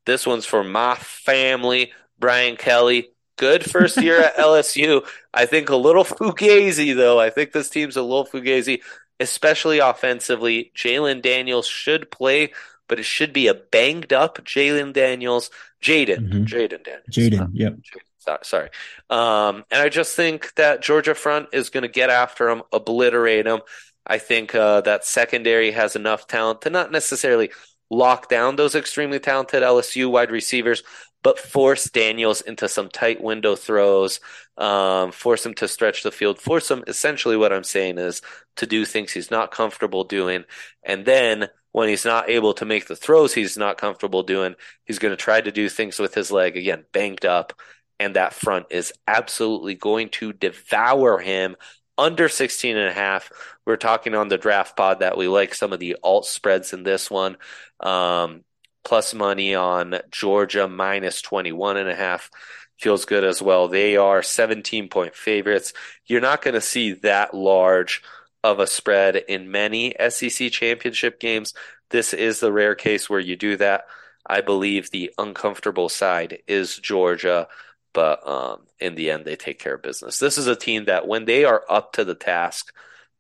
This 0.06 0.26
one's 0.26 0.46
for 0.46 0.64
my 0.64 0.94
family. 0.96 1.92
Brian 2.18 2.56
Kelly, 2.56 3.10
good 3.38 3.68
first 3.70 3.96
year 3.96 4.20
at 4.20 4.36
LSU. 4.50 5.06
I 5.32 5.46
think 5.46 5.70
a 5.70 5.76
little 5.76 6.04
fugazi 6.04 6.94
though. 6.94 7.18
I 7.18 7.30
think 7.30 7.52
this 7.52 7.70
team's 7.70 7.96
a 7.96 8.02
little 8.02 8.26
fugazi, 8.26 8.80
especially 9.18 9.78
offensively. 9.78 10.70
Jalen 10.76 11.22
Daniels 11.22 11.66
should 11.66 12.10
play, 12.10 12.52
but 12.88 12.98
it 12.98 13.04
should 13.04 13.32
be 13.32 13.46
a 13.46 13.54
banged 13.54 14.12
up 14.12 14.38
Jalen 14.44 14.92
Daniels. 14.92 15.50
Jayden, 15.82 16.28
Mhm. 16.30 16.46
Jayden 16.46 16.82
Daniels. 16.84 17.04
Jayden. 17.10 17.50
Yep. 17.54 17.74
So- 18.18 18.38
Sorry. 18.42 18.68
Um, 19.08 19.64
and 19.70 19.80
I 19.80 19.88
just 19.88 20.14
think 20.14 20.52
that 20.56 20.82
Georgia 20.82 21.14
front 21.14 21.48
is 21.54 21.70
going 21.70 21.82
to 21.82 21.88
get 21.88 22.10
after 22.10 22.50
him, 22.50 22.62
obliterate 22.72 23.46
him. 23.46 23.60
I 24.06 24.18
think 24.18 24.54
uh, 24.54 24.82
that 24.82 25.06
secondary 25.06 25.70
has 25.70 25.96
enough 25.96 26.26
talent 26.26 26.60
to 26.62 26.70
not 26.70 26.92
necessarily 26.92 27.50
lock 27.90 28.28
down 28.28 28.56
those 28.56 28.74
extremely 28.74 29.18
talented 29.18 29.62
LSU 29.62 30.10
wide 30.10 30.30
receivers, 30.30 30.82
but 31.22 31.38
force 31.38 31.90
Daniels 31.90 32.40
into 32.40 32.68
some 32.68 32.88
tight 32.88 33.22
window 33.22 33.56
throws, 33.56 34.20
um, 34.56 35.12
force 35.12 35.44
him 35.44 35.54
to 35.54 35.68
stretch 35.68 36.02
the 36.02 36.12
field, 36.12 36.38
force 36.38 36.70
him. 36.70 36.84
Essentially, 36.86 37.36
what 37.36 37.52
I'm 37.52 37.64
saying 37.64 37.98
is 37.98 38.22
to 38.56 38.66
do 38.66 38.84
things 38.84 39.12
he's 39.12 39.30
not 39.30 39.50
comfortable 39.50 40.04
doing, 40.04 40.44
and 40.82 41.04
then 41.04 41.48
when 41.72 41.88
he's 41.88 42.04
not 42.04 42.30
able 42.30 42.54
to 42.54 42.64
make 42.64 42.86
the 42.86 42.96
throws 42.96 43.34
he's 43.34 43.56
not 43.56 43.78
comfortable 43.78 44.22
doing, 44.22 44.54
he's 44.84 44.98
going 44.98 45.12
to 45.12 45.16
try 45.22 45.40
to 45.40 45.52
do 45.52 45.68
things 45.68 45.98
with 45.98 46.14
his 46.14 46.30
leg 46.32 46.56
again, 46.56 46.84
banged 46.92 47.24
up 47.24 47.52
and 48.00 48.16
that 48.16 48.34
front 48.34 48.66
is 48.70 48.92
absolutely 49.06 49.74
going 49.74 50.08
to 50.10 50.32
devour 50.32 51.18
him 51.18 51.56
under 51.96 52.28
16 52.28 52.76
and 52.76 52.88
a 52.88 52.92
half. 52.92 53.30
We're 53.66 53.76
talking 53.76 54.14
on 54.14 54.28
the 54.28 54.38
draft 54.38 54.76
pod 54.76 55.00
that 55.00 55.16
we 55.16 55.28
like 55.28 55.54
some 55.54 55.72
of 55.72 55.80
the 55.80 55.96
alt 56.02 56.26
spreads 56.26 56.72
in 56.72 56.84
this 56.84 57.10
one. 57.10 57.36
Um, 57.80 58.44
plus 58.84 59.14
money 59.14 59.54
on 59.54 60.00
Georgia 60.10 60.68
minus 60.68 61.20
21 61.22 61.76
and 61.76 61.88
a 61.88 61.94
half 61.94 62.30
feels 62.78 63.04
good 63.04 63.24
as 63.24 63.42
well. 63.42 63.68
They 63.68 63.96
are 63.96 64.22
17 64.22 64.88
point 64.88 65.14
favorites. 65.14 65.72
You're 66.06 66.20
not 66.20 66.42
going 66.42 66.54
to 66.54 66.60
see 66.60 66.92
that 66.92 67.34
large 67.34 68.02
of 68.44 68.60
a 68.60 68.66
spread 68.66 69.16
in 69.16 69.50
many 69.50 69.94
SEC 70.08 70.50
championship 70.52 71.20
games. 71.20 71.54
This 71.90 72.14
is 72.14 72.40
the 72.40 72.52
rare 72.52 72.74
case 72.74 73.10
where 73.10 73.20
you 73.20 73.36
do 73.36 73.56
that. 73.56 73.86
I 74.26 74.42
believe 74.42 74.90
the 74.90 75.12
uncomfortable 75.18 75.88
side 75.88 76.38
is 76.46 76.76
Georgia, 76.76 77.48
but 77.94 78.26
um, 78.28 78.66
in 78.78 78.94
the 78.94 79.10
end, 79.10 79.24
they 79.24 79.36
take 79.36 79.58
care 79.58 79.74
of 79.74 79.82
business. 79.82 80.18
This 80.18 80.38
is 80.38 80.46
a 80.46 80.56
team 80.56 80.84
that 80.84 81.08
when 81.08 81.24
they 81.24 81.44
are 81.44 81.64
up 81.68 81.94
to 81.94 82.04
the 82.04 82.14
task, 82.14 82.72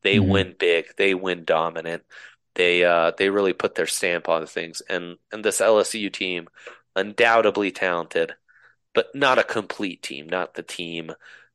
they 0.02 0.16
mm-hmm. 0.16 0.30
win 0.30 0.54
big, 0.58 0.86
they 0.96 1.14
win 1.14 1.44
dominant. 1.44 2.04
They 2.58 2.82
uh, 2.84 3.12
they 3.16 3.30
really 3.30 3.52
put 3.52 3.76
their 3.76 3.86
stamp 3.86 4.28
on 4.28 4.44
things, 4.46 4.82
and 4.90 5.16
and 5.30 5.44
this 5.44 5.60
LSU 5.60 6.12
team, 6.12 6.48
undoubtedly 6.96 7.70
talented, 7.70 8.34
but 8.94 9.14
not 9.14 9.38
a 9.38 9.44
complete 9.44 10.02
team, 10.02 10.28
not 10.28 10.54
the 10.54 10.64
team 10.64 11.12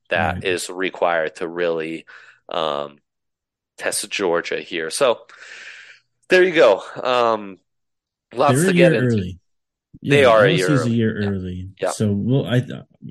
that 0.09 0.35
right. 0.35 0.43
is 0.45 0.69
required 0.69 1.35
to 1.35 1.47
really 1.47 2.05
um, 2.47 2.99
test 3.77 4.09
Georgia 4.09 4.61
here. 4.61 4.89
So 4.89 5.25
there 6.29 6.41
you 6.41 6.55
go. 6.55 6.81
Um, 7.03 7.59
lots 8.33 8.61
They're 8.61 8.71
to 8.71 8.73
get 8.73 8.93
into. 8.93 9.07
Early. 9.07 9.39
Yeah, 10.01 10.09
they 10.09 10.25
are 10.25 10.45
a 10.45 10.51
year, 10.51 10.67
early. 10.67 10.75
This 10.75 10.81
is 10.81 10.87
a 10.87 10.95
year 10.95 11.17
early. 11.17 11.69
Yeah. 11.81 11.91
So 11.91 12.13
well, 12.13 12.45
I 12.45 12.65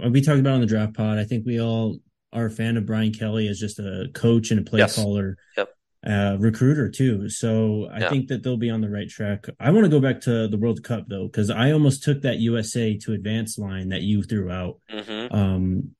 we 0.09 0.23
talked 0.23 0.41
about 0.41 0.55
on 0.55 0.61
the 0.61 0.67
draft 0.67 0.95
pod. 0.95 1.19
I 1.19 1.25
think 1.25 1.45
we 1.45 1.61
all 1.61 1.99
are 2.33 2.47
a 2.47 2.51
fan 2.51 2.79
of 2.79 2.87
Brian 2.87 3.13
Kelly 3.13 3.49
as 3.49 3.61
just 3.61 3.79
a 3.79 4.09
coach 4.15 4.51
and 4.51 4.61
a 4.61 4.63
play 4.63 4.79
yes. 4.79 4.97
caller. 4.97 5.37
Yep. 5.59 5.69
Uh, 6.05 6.37
recruiter 6.41 6.89
too. 6.89 7.29
So 7.29 7.89
I 7.93 8.01
yeah. 8.01 8.11
think 8.11 8.27
that 8.27 8.43
they'll 8.43 8.57
be 8.57 8.71
on 8.71 8.81
the 8.81 8.91
right 8.91 9.09
track. 9.09 9.47
I 9.61 9.71
want 9.71 9.85
to 9.85 9.89
go 9.89 10.01
back 10.01 10.21
to 10.23 10.49
the 10.49 10.59
World 10.59 10.83
Cup 10.83 11.05
though, 11.07 11.27
because 11.27 11.49
I 11.49 11.71
almost 11.71 12.03
took 12.03 12.23
that 12.23 12.39
USA 12.39 12.99
to 12.99 13.13
advance 13.13 13.57
line 13.57 13.91
that 13.91 14.03
you 14.03 14.25
threw 14.25 14.51
out. 14.51 14.81
Mm-hmm. 14.93 15.33
Um, 15.33 15.91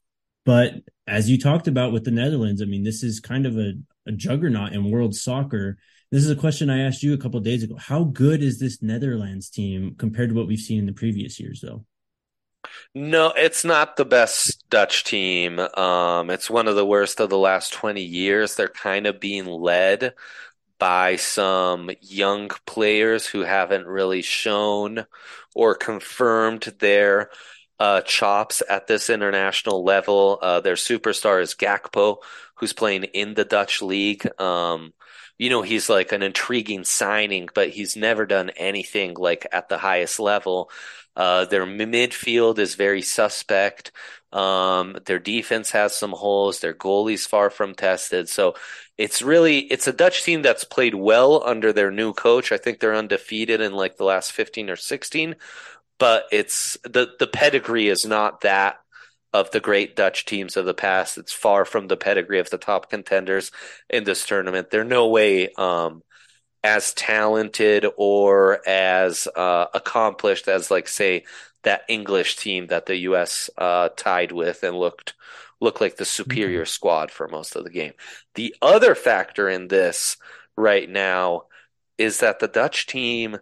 but 0.45 0.75
as 1.07 1.31
you 1.31 1.39
talked 1.39 1.69
about 1.69 1.93
with 1.93 2.05
the 2.05 2.11
Netherlands, 2.11 2.61
I 2.61 2.65
mean, 2.65 2.83
this 2.83 3.05
is 3.05 3.21
kind 3.21 3.47
of 3.47 3.57
a, 3.57 3.75
a 4.07 4.11
juggernaut 4.11 4.73
in 4.73 4.91
world 4.91 5.15
soccer. 5.15 5.79
This 6.11 6.25
is 6.25 6.31
a 6.31 6.37
question 6.37 6.69
I 6.69 6.83
asked 6.83 7.05
you 7.05 7.15
a 7.15 7.19
couple 7.19 7.39
days 7.39 7.63
ago. 7.63 7.77
How 7.77 8.03
good 8.03 8.43
is 8.43 8.59
this 8.59 8.83
Netherlands 8.83 9.49
team 9.49 9.95
compared 9.97 10.31
to 10.31 10.35
what 10.35 10.49
we've 10.49 10.59
seen 10.59 10.81
in 10.81 10.87
the 10.87 10.93
previous 10.93 11.39
years, 11.39 11.61
though? 11.63 11.85
No, 12.95 13.33
it's 13.37 13.65
not 13.65 13.97
the 13.97 14.05
best 14.05 14.69
Dutch 14.71 15.05
team. 15.05 15.59
Um, 15.59 16.31
it's 16.31 16.51
one 16.51 16.69
of 16.69 16.77
the 16.77 16.87
worst 16.87 17.21
of 17.21 17.31
the 17.31 17.39
last 17.39 17.73
20 17.73 18.03
years. 18.03 18.55
They're 18.55 18.69
kind 18.69 19.07
of 19.07 19.21
being 19.21 19.47
led 19.47 20.15
by 20.79 21.17
some 21.17 21.91
young 22.01 22.51
players 22.67 23.27
who 23.27 23.41
haven't 23.43 23.87
really 23.87 24.23
shown 24.23 25.07
or 25.55 25.75
confirmed 25.75 26.63
their 26.81 27.31
uh, 27.81 28.03
chops 28.03 28.63
at 28.69 28.87
this 28.87 29.11
international 29.11 29.85
level. 29.85 30.39
Uh, 30.43 30.61
their 30.61 30.75
superstar 30.77 31.43
is 31.43 31.55
Gakpo, 31.55 32.19
who's 32.57 32.73
playing 32.73 33.05
in 33.05 33.35
the 33.35 33.45
Dutch 33.45 33.83
league. 33.83 34.29
Um, 34.41 34.95
you 35.43 35.51
know, 35.51 35.63
he's 35.63 35.89
like 35.89 36.13
an 36.13 36.23
intriguing 36.23 36.85
signing, 36.85 37.49
but 37.53 37.71
he's 37.71 37.97
never 37.97 38.27
done 38.27 38.51
anything 38.51 39.15
like 39.15 39.45
at 39.51 39.69
the 39.69 39.77
highest 39.77 40.21
level. 40.21 40.71
Uh, 41.17 41.47
their 41.47 41.67
midfield 41.67 42.61
is 42.61 42.77
very 42.77 43.03
suspect. 43.03 43.91
Um, 44.33 44.97
their 45.05 45.19
defense 45.19 45.73
has 45.73 45.97
some 45.97 46.13
holes. 46.13 46.61
Their 46.61 46.75
goalie's 46.75 47.27
far 47.27 47.51
from 47.51 47.75
tested. 47.75 48.29
So 48.29 48.55
it's 48.97 49.21
really 49.21 49.59
it's 49.59 49.89
a 49.89 49.93
Dutch 49.93 50.23
team 50.23 50.43
that's 50.43 50.63
played 50.63 50.95
well 50.95 51.43
under 51.45 51.73
their 51.73 51.91
new 51.91 52.13
coach. 52.13 52.53
I 52.53 52.57
think 52.57 52.79
they're 52.79 52.95
undefeated 52.95 53.61
in 53.61 53.73
like 53.73 53.97
the 53.97 54.05
last 54.05 54.31
15 54.31 54.71
or 54.71 54.77
16, 54.77 55.35
but 55.99 56.27
it's 56.31 56.79
the 56.85 57.15
the 57.19 57.27
pedigree 57.27 57.89
is 57.89 58.07
not 58.07 58.43
that 58.43 58.82
of 59.33 59.51
the 59.51 59.61
great 59.61 59.97
Dutch 59.97 60.25
teams 60.25 60.57
of 60.57 60.65
the 60.65 60.75
past. 60.75 61.19
It's 61.19 61.33
far 61.33 61.65
from 61.65 61.89
the 61.89 61.97
pedigree 61.97 62.39
of 62.39 62.51
the 62.51 62.59
top 62.59 62.91
contenders 62.91 63.51
in 63.89 64.05
this 64.05 64.27
tournament. 64.27 64.71
They're 64.71 64.85
no 64.85 65.09
way 65.09 65.49
um, 65.57 66.03
as 66.63 66.93
talented 66.95 67.87
or 67.97 68.67
as 68.69 69.27
uh, 69.35 69.67
accomplished 69.75 70.49
as, 70.49 70.71
like, 70.71 70.89
say, 70.89 71.25
that 71.63 71.83
English 71.89 72.37
team 72.37 72.67
that 72.69 72.87
the 72.87 72.97
U.S. 72.99 73.49
Uh, 73.57 73.89
tied 73.97 74.33
with 74.33 74.63
and 74.63 74.77
looked 74.77 75.15
looked 75.61 75.81
like 75.81 75.97
the 75.97 76.05
superior 76.05 76.63
mm-hmm. 76.63 76.67
squad 76.67 77.11
for 77.11 77.29
most 77.29 77.55
of 77.55 77.63
the 77.63 77.71
game. 77.71 77.93
The 78.35 78.55
other 78.61 78.97
factor 78.97 79.49
in 79.49 79.69
this 79.69 80.17
right 80.57 80.91
now 80.91 81.45
is 81.99 82.19
that 82.19 82.41
the 82.41 82.49
Dutch 82.49 82.89
team 82.89 83.39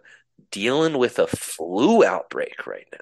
dealing 0.51 0.97
with 0.97 1.17
a 1.17 1.25
flu 1.25 2.05
outbreak 2.05 2.67
right 2.67 2.87
now. 2.91 2.99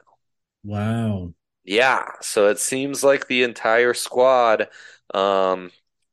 Wow. 0.63 1.33
Yeah, 1.69 2.05
so 2.21 2.47
it 2.49 2.57
seems 2.59 3.03
like 3.03 3.27
the 3.27 3.43
entire 3.43 3.93
squad 3.93 4.69
um, 5.13 5.71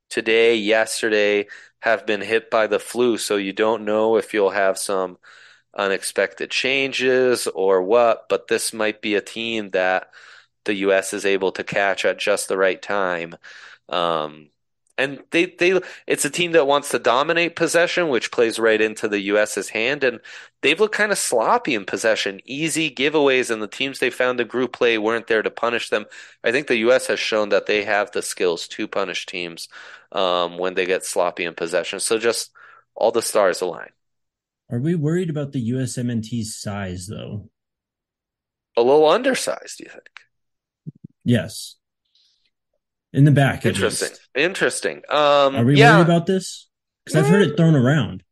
today, 0.09 0.55
yesterday, 0.55 1.47
have 1.79 2.05
been 2.05 2.21
hit 2.21 2.51
by 2.51 2.67
the 2.67 2.79
flu. 2.79 3.17
So 3.17 3.37
you 3.37 3.53
don't 3.53 3.83
know 3.85 4.17
if 4.17 4.33
you'll 4.33 4.51
have 4.51 4.77
some 4.77 5.17
unexpected 5.75 6.51
changes 6.51 7.47
or 7.47 7.81
what, 7.83 8.29
but 8.29 8.47
this 8.47 8.73
might 8.73 9.01
be 9.01 9.15
a 9.15 9.21
team 9.21 9.71
that 9.71 10.11
the 10.65 10.75
U.S. 10.75 11.13
is 11.13 11.25
able 11.25 11.51
to 11.53 11.63
catch 11.63 12.05
at 12.05 12.19
just 12.19 12.49
the 12.49 12.57
right 12.57 12.81
time. 12.81 13.35
Um, 13.89 14.49
and 14.97 15.23
they 15.31 15.45
they 15.45 15.79
it's 16.07 16.25
a 16.25 16.29
team 16.29 16.53
that 16.53 16.67
wants 16.67 16.89
to 16.89 16.99
dominate 16.99 17.55
possession, 17.55 18.09
which 18.09 18.31
plays 18.31 18.59
right 18.59 18.81
into 18.81 19.07
the 19.07 19.19
U.S.'s 19.21 19.69
hand. 19.69 20.03
And 20.03 20.19
they've 20.61 20.79
looked 20.79 20.95
kind 20.95 21.11
of 21.11 21.17
sloppy 21.17 21.75
in 21.75 21.85
possession, 21.85 22.41
easy 22.45 22.89
giveaways, 22.89 23.51
and 23.51 23.61
the 23.61 23.67
teams 23.67 23.99
they 23.99 24.09
found 24.09 24.39
in 24.39 24.47
group 24.47 24.73
play 24.73 24.97
weren't 24.97 25.27
there 25.27 25.43
to 25.43 25.51
punish 25.51 25.89
them. 25.89 26.05
I 26.43 26.51
think 26.51 26.67
the 26.67 26.77
U.S. 26.77 27.07
has 27.07 27.19
shown 27.19 27.49
that 27.49 27.67
they 27.67 27.83
have 27.83 28.11
the 28.11 28.21
skills 28.21 28.67
to 28.69 28.87
punish 28.87 29.25
teams 29.25 29.67
um, 30.11 30.57
when 30.57 30.73
they 30.73 30.85
get 30.85 31.05
sloppy 31.05 31.45
in 31.45 31.53
possession. 31.53 31.99
So 31.99 32.17
just 32.17 32.51
all 32.95 33.11
the 33.11 33.21
stars 33.21 33.61
align. 33.61 33.89
Are 34.71 34.79
we 34.79 34.95
worried 34.95 35.29
about 35.29 35.53
the 35.53 35.71
USMNT's 35.71 36.57
size, 36.57 37.07
though? 37.07 37.49
A 38.75 38.81
little 38.81 39.07
undersized, 39.07 39.77
do 39.77 39.85
you 39.85 39.89
think? 39.89 40.09
Yes 41.23 41.75
in 43.13 43.25
the 43.25 43.31
back. 43.31 43.65
Interesting. 43.65 44.17
Interesting. 44.35 44.97
Um, 45.09 45.55
Are 45.55 45.65
we 45.65 45.77
yeah. 45.77 45.95
worried 45.95 46.05
about 46.05 46.25
this? 46.25 46.67
Because 47.05 47.23
I've 47.23 47.29
heard 47.29 47.41
it 47.47 47.57
thrown 47.57 47.75
around. 47.75 48.23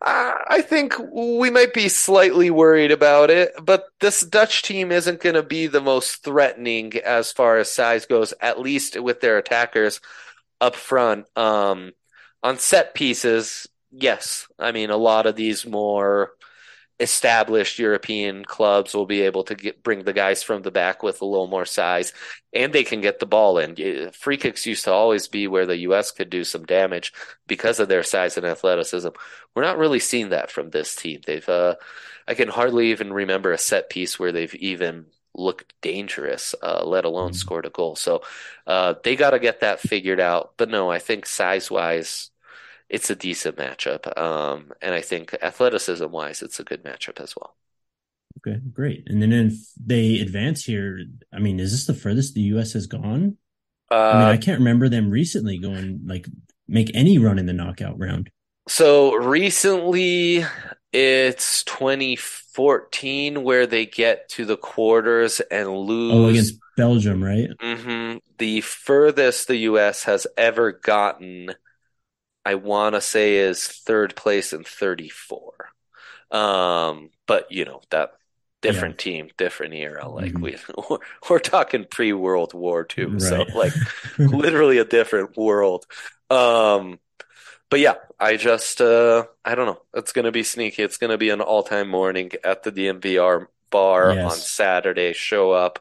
Uh, 0.00 0.34
I 0.48 0.60
think 0.60 0.94
we 1.12 1.50
might 1.50 1.72
be 1.72 1.88
slightly 1.88 2.50
worried 2.50 2.90
about 2.90 3.30
it, 3.30 3.52
but 3.62 3.86
this 4.00 4.20
Dutch 4.20 4.62
team 4.62 4.92
isn't 4.92 5.20
going 5.20 5.34
to 5.34 5.42
be 5.42 5.66
the 5.66 5.80
most 5.80 6.22
threatening 6.22 6.94
as 6.96 7.32
far 7.32 7.58
as 7.58 7.72
size 7.72 8.04
goes, 8.06 8.34
at 8.40 8.60
least 8.60 9.00
with 9.00 9.20
their 9.20 9.38
attackers 9.38 10.00
up 10.60 10.74
front. 10.74 11.26
Um, 11.36 11.92
on 12.42 12.58
set 12.58 12.94
pieces, 12.94 13.66
yes. 13.90 14.46
I 14.58 14.72
mean, 14.72 14.90
a 14.90 14.96
lot 14.96 15.26
of 15.26 15.36
these 15.36 15.64
more 15.64 16.32
established 17.04 17.78
European 17.78 18.44
clubs 18.44 18.94
will 18.94 19.06
be 19.06 19.22
able 19.22 19.44
to 19.44 19.54
get, 19.54 19.84
bring 19.84 20.02
the 20.02 20.12
guys 20.12 20.42
from 20.42 20.62
the 20.62 20.72
back 20.72 21.04
with 21.04 21.22
a 21.22 21.24
little 21.24 21.46
more 21.46 21.64
size, 21.64 22.12
and 22.52 22.72
they 22.72 22.82
can 22.82 23.00
get 23.00 23.20
the 23.20 23.26
ball 23.26 23.58
in. 23.58 24.10
Free 24.10 24.36
kicks 24.36 24.66
used 24.66 24.84
to 24.84 24.92
always 24.92 25.28
be 25.28 25.46
where 25.46 25.66
the 25.66 25.78
U.S. 25.78 26.10
could 26.10 26.30
do 26.30 26.42
some 26.42 26.64
damage 26.64 27.12
because 27.46 27.78
of 27.78 27.88
their 27.88 28.02
size 28.02 28.36
and 28.36 28.44
athleticism. 28.44 29.10
We're 29.54 29.62
not 29.62 29.78
really 29.78 30.00
seeing 30.00 30.30
that 30.30 30.50
from 30.50 30.70
this 30.70 30.96
team. 30.96 31.20
They've, 31.24 31.48
uh, 31.48 31.76
I 32.26 32.34
can 32.34 32.48
hardly 32.48 32.90
even 32.90 33.12
remember 33.12 33.52
a 33.52 33.58
set 33.58 33.88
piece 33.88 34.18
where 34.18 34.32
they've 34.32 34.54
even 34.56 35.06
looked 35.36 35.74
dangerous, 35.80 36.54
uh, 36.62 36.84
let 36.84 37.04
alone 37.04 37.30
mm-hmm. 37.30 37.36
scored 37.36 37.66
a 37.66 37.70
goal. 37.70 37.96
So 37.96 38.22
uh, 38.66 38.94
they 39.04 39.16
got 39.16 39.30
to 39.30 39.38
get 39.38 39.60
that 39.60 39.80
figured 39.80 40.20
out. 40.20 40.54
But 40.56 40.70
no, 40.70 40.90
I 40.90 40.98
think 40.98 41.26
size 41.26 41.70
wise, 41.70 42.30
it's 42.88 43.10
a 43.10 43.16
decent 43.16 43.56
matchup. 43.56 44.16
Um, 44.18 44.72
and 44.80 44.94
I 44.94 45.00
think 45.00 45.34
athleticism 45.42 46.10
wise, 46.10 46.42
it's 46.42 46.60
a 46.60 46.64
good 46.64 46.84
matchup 46.84 47.20
as 47.20 47.34
well. 47.36 47.56
Okay, 48.38 48.60
great. 48.72 49.04
And 49.06 49.22
then 49.22 49.32
if 49.32 49.54
they 49.76 50.20
advance 50.20 50.64
here, 50.64 51.00
I 51.32 51.38
mean, 51.38 51.60
is 51.60 51.72
this 51.72 51.86
the 51.86 51.94
furthest 51.94 52.34
the 52.34 52.42
U.S. 52.42 52.72
has 52.72 52.86
gone? 52.86 53.36
Uh, 53.90 53.94
I 53.94 54.18
mean, 54.18 54.28
I 54.28 54.36
can't 54.36 54.58
remember 54.58 54.88
them 54.88 55.10
recently 55.10 55.58
going 55.58 56.02
like 56.06 56.26
make 56.66 56.90
any 56.94 57.18
run 57.18 57.38
in 57.38 57.46
the 57.46 57.52
knockout 57.52 57.98
round. 57.98 58.30
So 58.66 59.14
recently, 59.14 60.44
it's 60.92 61.64
2014 61.64 63.42
where 63.42 63.66
they 63.66 63.86
get 63.86 64.28
to 64.30 64.44
the 64.44 64.56
quarters 64.56 65.40
and 65.40 65.68
lose. 65.68 66.12
Oh, 66.12 66.26
against 66.26 66.54
Belgium, 66.76 67.22
right? 67.22 67.50
Mm-hmm. 67.62 68.18
The 68.38 68.60
furthest 68.62 69.48
the 69.48 69.56
U.S. 69.56 70.04
has 70.04 70.26
ever 70.36 70.72
gotten 70.72 71.54
I 72.44 72.56
want 72.56 72.94
to 72.94 73.00
say 73.00 73.36
is 73.36 73.66
third 73.66 74.14
place 74.16 74.52
in 74.52 74.64
34. 74.64 75.52
Um, 76.30 77.10
but 77.26 77.50
you 77.50 77.64
know 77.64 77.80
that 77.90 78.14
different 78.60 79.04
yeah. 79.04 79.12
team, 79.12 79.30
different 79.36 79.74
era. 79.74 80.08
Like 80.08 80.32
mm-hmm. 80.32 80.42
we 80.42 80.56
we're, 80.90 80.98
we're 81.30 81.38
talking 81.38 81.84
pre 81.88 82.12
World 82.12 82.54
War 82.54 82.86
II, 82.96 83.04
right. 83.04 83.22
so 83.22 83.44
like 83.54 83.72
literally 84.18 84.78
a 84.78 84.84
different 84.84 85.36
world. 85.36 85.86
Um, 86.30 86.98
but 87.70 87.80
yeah, 87.80 87.94
I 88.18 88.36
just 88.36 88.80
uh 88.80 89.26
I 89.44 89.54
don't 89.54 89.66
know. 89.66 89.82
It's 89.94 90.12
gonna 90.12 90.32
be 90.32 90.42
sneaky. 90.42 90.82
It's 90.82 90.96
gonna 90.96 91.18
be 91.18 91.30
an 91.30 91.40
all-time 91.40 91.88
morning 91.88 92.32
at 92.42 92.62
the 92.62 92.72
DNVR 92.72 93.46
bar 93.70 94.14
Yes. 94.14 94.32
on 94.32 94.38
Saturday. 94.38 95.12
Show 95.12 95.52
up 95.52 95.78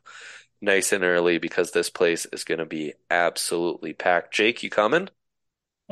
nice 0.62 0.92
and 0.92 1.04
early 1.04 1.38
because 1.38 1.72
this 1.72 1.90
place 1.90 2.26
is 2.32 2.44
gonna 2.44 2.66
be 2.66 2.94
absolutely 3.10 3.94
packed. 3.94 4.34
Jake, 4.34 4.64
you 4.64 4.70
coming? 4.70 5.10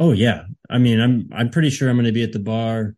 Oh 0.01 0.13
yeah. 0.13 0.46
I 0.67 0.79
mean, 0.79 1.00
I'm 1.00 1.29
I'm 1.31 1.50
pretty 1.51 1.70
sure 1.70 1.88
I'm 1.88 1.96
going 1.96 2.05
to 2.05 2.12
be 2.12 2.24
at 2.24 2.31
the 2.34 2.39
bar 2.39 2.96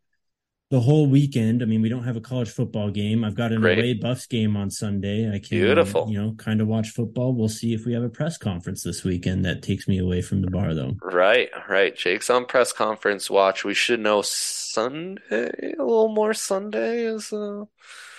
the 0.72 0.80
whole 0.80 1.06
weekend. 1.06 1.62
I 1.62 1.66
mean, 1.66 1.82
we 1.82 1.90
don't 1.90 2.06
have 2.06 2.16
a 2.16 2.22
college 2.22 2.50
football 2.50 2.90
game. 2.90 3.26
I've 3.26 3.36
got 3.36 3.52
an 3.52 3.60
Great. 3.60 3.78
away 3.78 3.94
Buffs 3.96 4.26
game 4.26 4.56
on 4.56 4.72
Sunday. 4.72 5.28
I 5.28 5.40
can, 5.40 5.60
Beautiful. 5.60 6.10
you 6.10 6.20
know, 6.20 6.34
kind 6.36 6.62
of 6.62 6.68
watch 6.68 6.92
football. 6.92 7.34
We'll 7.34 7.50
see 7.50 7.74
if 7.74 7.86
we 7.86 7.94
have 7.94 8.04
a 8.04 8.10
press 8.10 8.38
conference 8.38 8.84
this 8.84 9.04
weekend 9.04 9.44
that 9.44 9.62
takes 9.62 9.86
me 9.86 10.00
away 10.00 10.22
from 10.22 10.42
the 10.42 10.50
bar, 10.50 10.74
though. 10.74 10.96
Right, 11.04 11.50
right. 11.68 11.94
Jake's 11.94 12.30
on 12.30 12.46
press 12.46 12.72
conference 12.72 13.30
watch. 13.30 13.66
We 13.66 13.74
should 13.74 14.00
know 14.00 14.22
Sunday, 14.22 15.76
a 15.78 15.84
little 15.84 16.14
more 16.16 16.34
Sunday 16.34 17.02
is 17.02 17.34
uh 17.34 17.66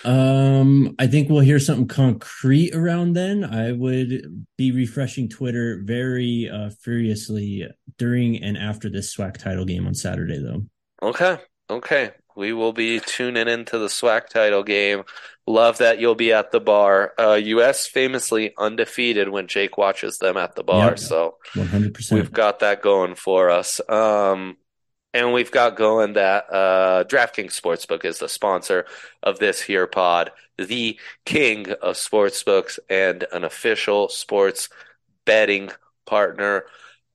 Um, 0.04 0.94
I 0.99 1.06
think 1.06 1.28
we'll 1.28 1.40
hear 1.40 1.58
something 1.58 1.88
concrete 1.88 2.75
around 2.75 3.14
then. 3.14 3.44
I 3.44 3.73
would 3.73 4.46
be 4.56 4.73
refreshing 4.73 5.28
Twitter 5.28 5.80
very 5.84 6.49
uh, 6.52 6.70
furiously 6.82 7.66
during 7.99 8.42
and 8.42 8.56
after 8.56 8.88
this 8.90 9.14
SWAC 9.16 9.37
title 9.38 9.64
game 9.64 9.87
on 9.87 9.94
Saturday, 9.94 10.38
though. 10.42 10.64
Okay, 11.02 11.38
okay. 11.70 12.11
We 12.37 12.52
will 12.52 12.73
be 12.73 12.99
tuning 13.00 13.46
into 13.46 13.78
the 13.78 13.87
SWAC 13.87 14.28
title 14.28 14.64
game. 14.64 15.04
Love 15.46 15.78
that 15.78 16.00
you'll 16.00 16.14
be 16.16 16.32
at 16.32 16.50
the 16.50 16.58
bar. 16.61 17.12
Uh, 17.18 17.34
US 17.34 17.87
famously 17.87 18.52
undefeated 18.58 19.28
when 19.28 19.46
Jake 19.46 19.78
watches 19.78 20.18
them 20.18 20.37
at 20.37 20.56
the 20.56 20.64
bar, 20.64 20.90
Yep. 20.90 20.99
so 20.99 21.37
One 21.54 21.66
hundred 21.68 21.94
percent. 21.94 22.20
we've 22.20 22.32
got 22.32 22.61
that 22.61 22.82
going 22.82 23.14
for 23.14 23.50
us. 23.50 23.80
Um, 23.88 24.56
and 25.14 25.33
we've 25.33 25.52
got 25.52 25.76
going 25.76 26.14
that 26.14 26.52
uh, 26.52 27.04
DraftKings 27.04 27.59
Sportsbook 27.59 28.04
is 28.04 28.18
the 28.18 28.28
sponsor 28.28 28.85
of 29.23 29.38
this 29.38 29.62
here 29.62 29.87
pod, 29.87 30.33
the 30.59 30.99
king 31.25 31.71
of 31.71 31.94
sportsbooks 31.94 32.80
and 32.90 33.25
an 33.33 33.44
official 33.44 34.09
sports 34.09 34.68
betting 35.25 35.71
partner 36.04 36.64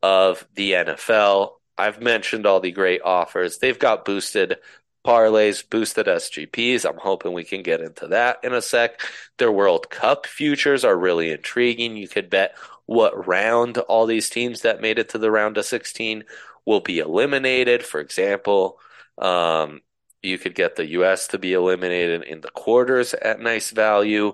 of 0.01 0.47
the 0.55 0.71
NFL. 0.71 1.51
I've 1.77 2.01
mentioned 2.01 2.45
all 2.45 2.61
the 2.61 2.71
great 2.71 3.01
offers. 3.03 3.57
They've 3.57 3.77
got 3.77 4.05
boosted 4.05 4.57
parlays, 5.05 5.67
boosted 5.69 6.07
SGPs. 6.07 6.89
I'm 6.89 6.97
hoping 6.97 7.33
we 7.33 7.43
can 7.43 7.63
get 7.63 7.81
into 7.81 8.07
that 8.07 8.37
in 8.43 8.53
a 8.53 8.61
sec. 8.61 9.01
Their 9.37 9.51
World 9.51 9.89
Cup 9.89 10.25
futures 10.25 10.85
are 10.85 10.97
really 10.97 11.31
intriguing. 11.31 11.97
You 11.97 12.07
could 12.07 12.29
bet 12.29 12.55
what 12.85 13.27
round 13.27 13.77
all 13.77 14.05
these 14.05 14.29
teams 14.29 14.61
that 14.61 14.81
made 14.81 14.99
it 14.99 15.09
to 15.09 15.17
the 15.17 15.31
round 15.31 15.57
of 15.57 15.65
16 15.65 16.23
will 16.69 16.81
be 16.81 16.99
eliminated. 16.99 17.83
For 17.83 17.99
example, 17.99 18.77
um, 19.17 19.81
you 20.21 20.37
could 20.37 20.53
get 20.53 20.75
the 20.75 20.85
US 20.99 21.27
to 21.29 21.39
be 21.39 21.53
eliminated 21.53 22.23
in 22.23 22.41
the 22.41 22.51
quarters 22.51 23.15
at 23.15 23.39
nice 23.39 23.71
value. 23.71 24.33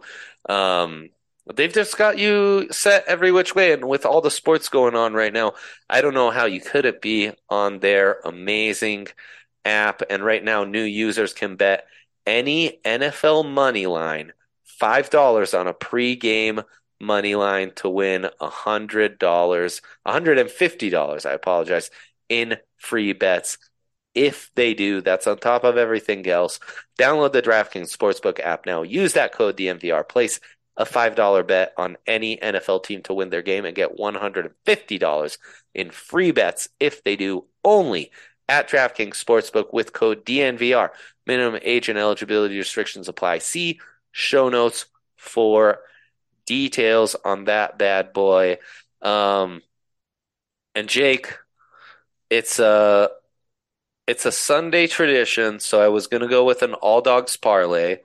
Um, 0.49 1.11
they've 1.55 1.73
just 1.73 1.97
got 1.97 2.17
you 2.17 2.67
set 2.71 3.05
every 3.07 3.31
which 3.31 3.55
way. 3.55 3.71
And 3.71 3.87
with 3.87 4.05
all 4.05 4.19
the 4.19 4.29
sports 4.29 4.67
going 4.67 4.95
on 4.95 5.13
right 5.13 5.31
now, 5.31 5.53
I 5.89 6.01
don't 6.01 6.13
know 6.13 6.29
how 6.29 6.45
you 6.45 6.59
couldn't 6.59 7.01
be 7.01 7.31
on 7.49 7.79
their 7.79 8.19
amazing 8.25 9.07
app. 9.63 10.01
And 10.09 10.21
right 10.21 10.43
now, 10.43 10.65
new 10.65 10.83
users 10.83 11.33
can 11.33 11.55
bet 11.55 11.87
any 12.25 12.79
NFL 12.83 13.49
money 13.49 13.87
line 13.87 14.33
$5 14.81 15.57
on 15.57 15.67
a 15.67 15.73
pre-game 15.73 16.63
money 16.99 17.35
line 17.35 17.71
to 17.75 17.89
win 17.89 18.27
$100, 18.41 19.19
$150, 19.19 21.25
I 21.25 21.31
apologize, 21.31 21.91
in 22.29 22.57
free 22.77 23.13
bets. 23.13 23.57
If 24.13 24.49
they 24.55 24.73
do, 24.73 25.01
that's 25.01 25.27
on 25.27 25.37
top 25.37 25.63
of 25.63 25.77
everything 25.77 26.25
else. 26.27 26.59
Download 26.97 27.33
the 27.33 27.41
DraftKings 27.41 27.95
Sportsbook 27.95 28.39
app 28.39 28.65
now. 28.65 28.83
Use 28.83 29.13
that 29.13 29.33
code 29.33 29.57
DNVR. 29.57 30.07
Place 30.07 30.39
a 30.77 30.85
$5 30.85 31.47
bet 31.47 31.73
on 31.77 31.97
any 32.05 32.37
NFL 32.37 32.83
team 32.83 33.01
to 33.03 33.13
win 33.13 33.29
their 33.29 33.41
game 33.41 33.65
and 33.65 33.75
get 33.75 33.97
$150 33.97 35.37
in 35.73 35.89
free 35.89 36.31
bets 36.31 36.69
if 36.79 37.03
they 37.03 37.15
do 37.15 37.45
only 37.63 38.11
at 38.47 38.69
DraftKings 38.69 39.23
Sportsbook 39.23 39.73
with 39.73 39.93
code 39.93 40.25
DNVR. 40.25 40.89
Minimum 41.25 41.59
age 41.63 41.89
and 41.89 41.97
eligibility 41.97 42.57
restrictions 42.57 43.07
apply. 43.07 43.39
See 43.39 43.79
show 44.11 44.49
notes 44.49 44.85
for 45.17 45.79
details 46.45 47.15
on 47.25 47.45
that 47.45 47.77
bad 47.77 48.13
boy. 48.13 48.59
Um, 49.01 49.61
and 50.75 50.87
Jake, 50.87 51.37
it's 52.29 52.59
a 52.59 53.09
it's 54.07 54.25
a 54.25 54.31
Sunday 54.31 54.87
tradition, 54.87 55.59
so 55.59 55.81
I 55.81 55.87
was 55.87 56.07
gonna 56.07 56.27
go 56.27 56.43
with 56.45 56.61
an 56.61 56.73
all 56.75 57.01
dogs 57.01 57.37
parlay. 57.37 57.97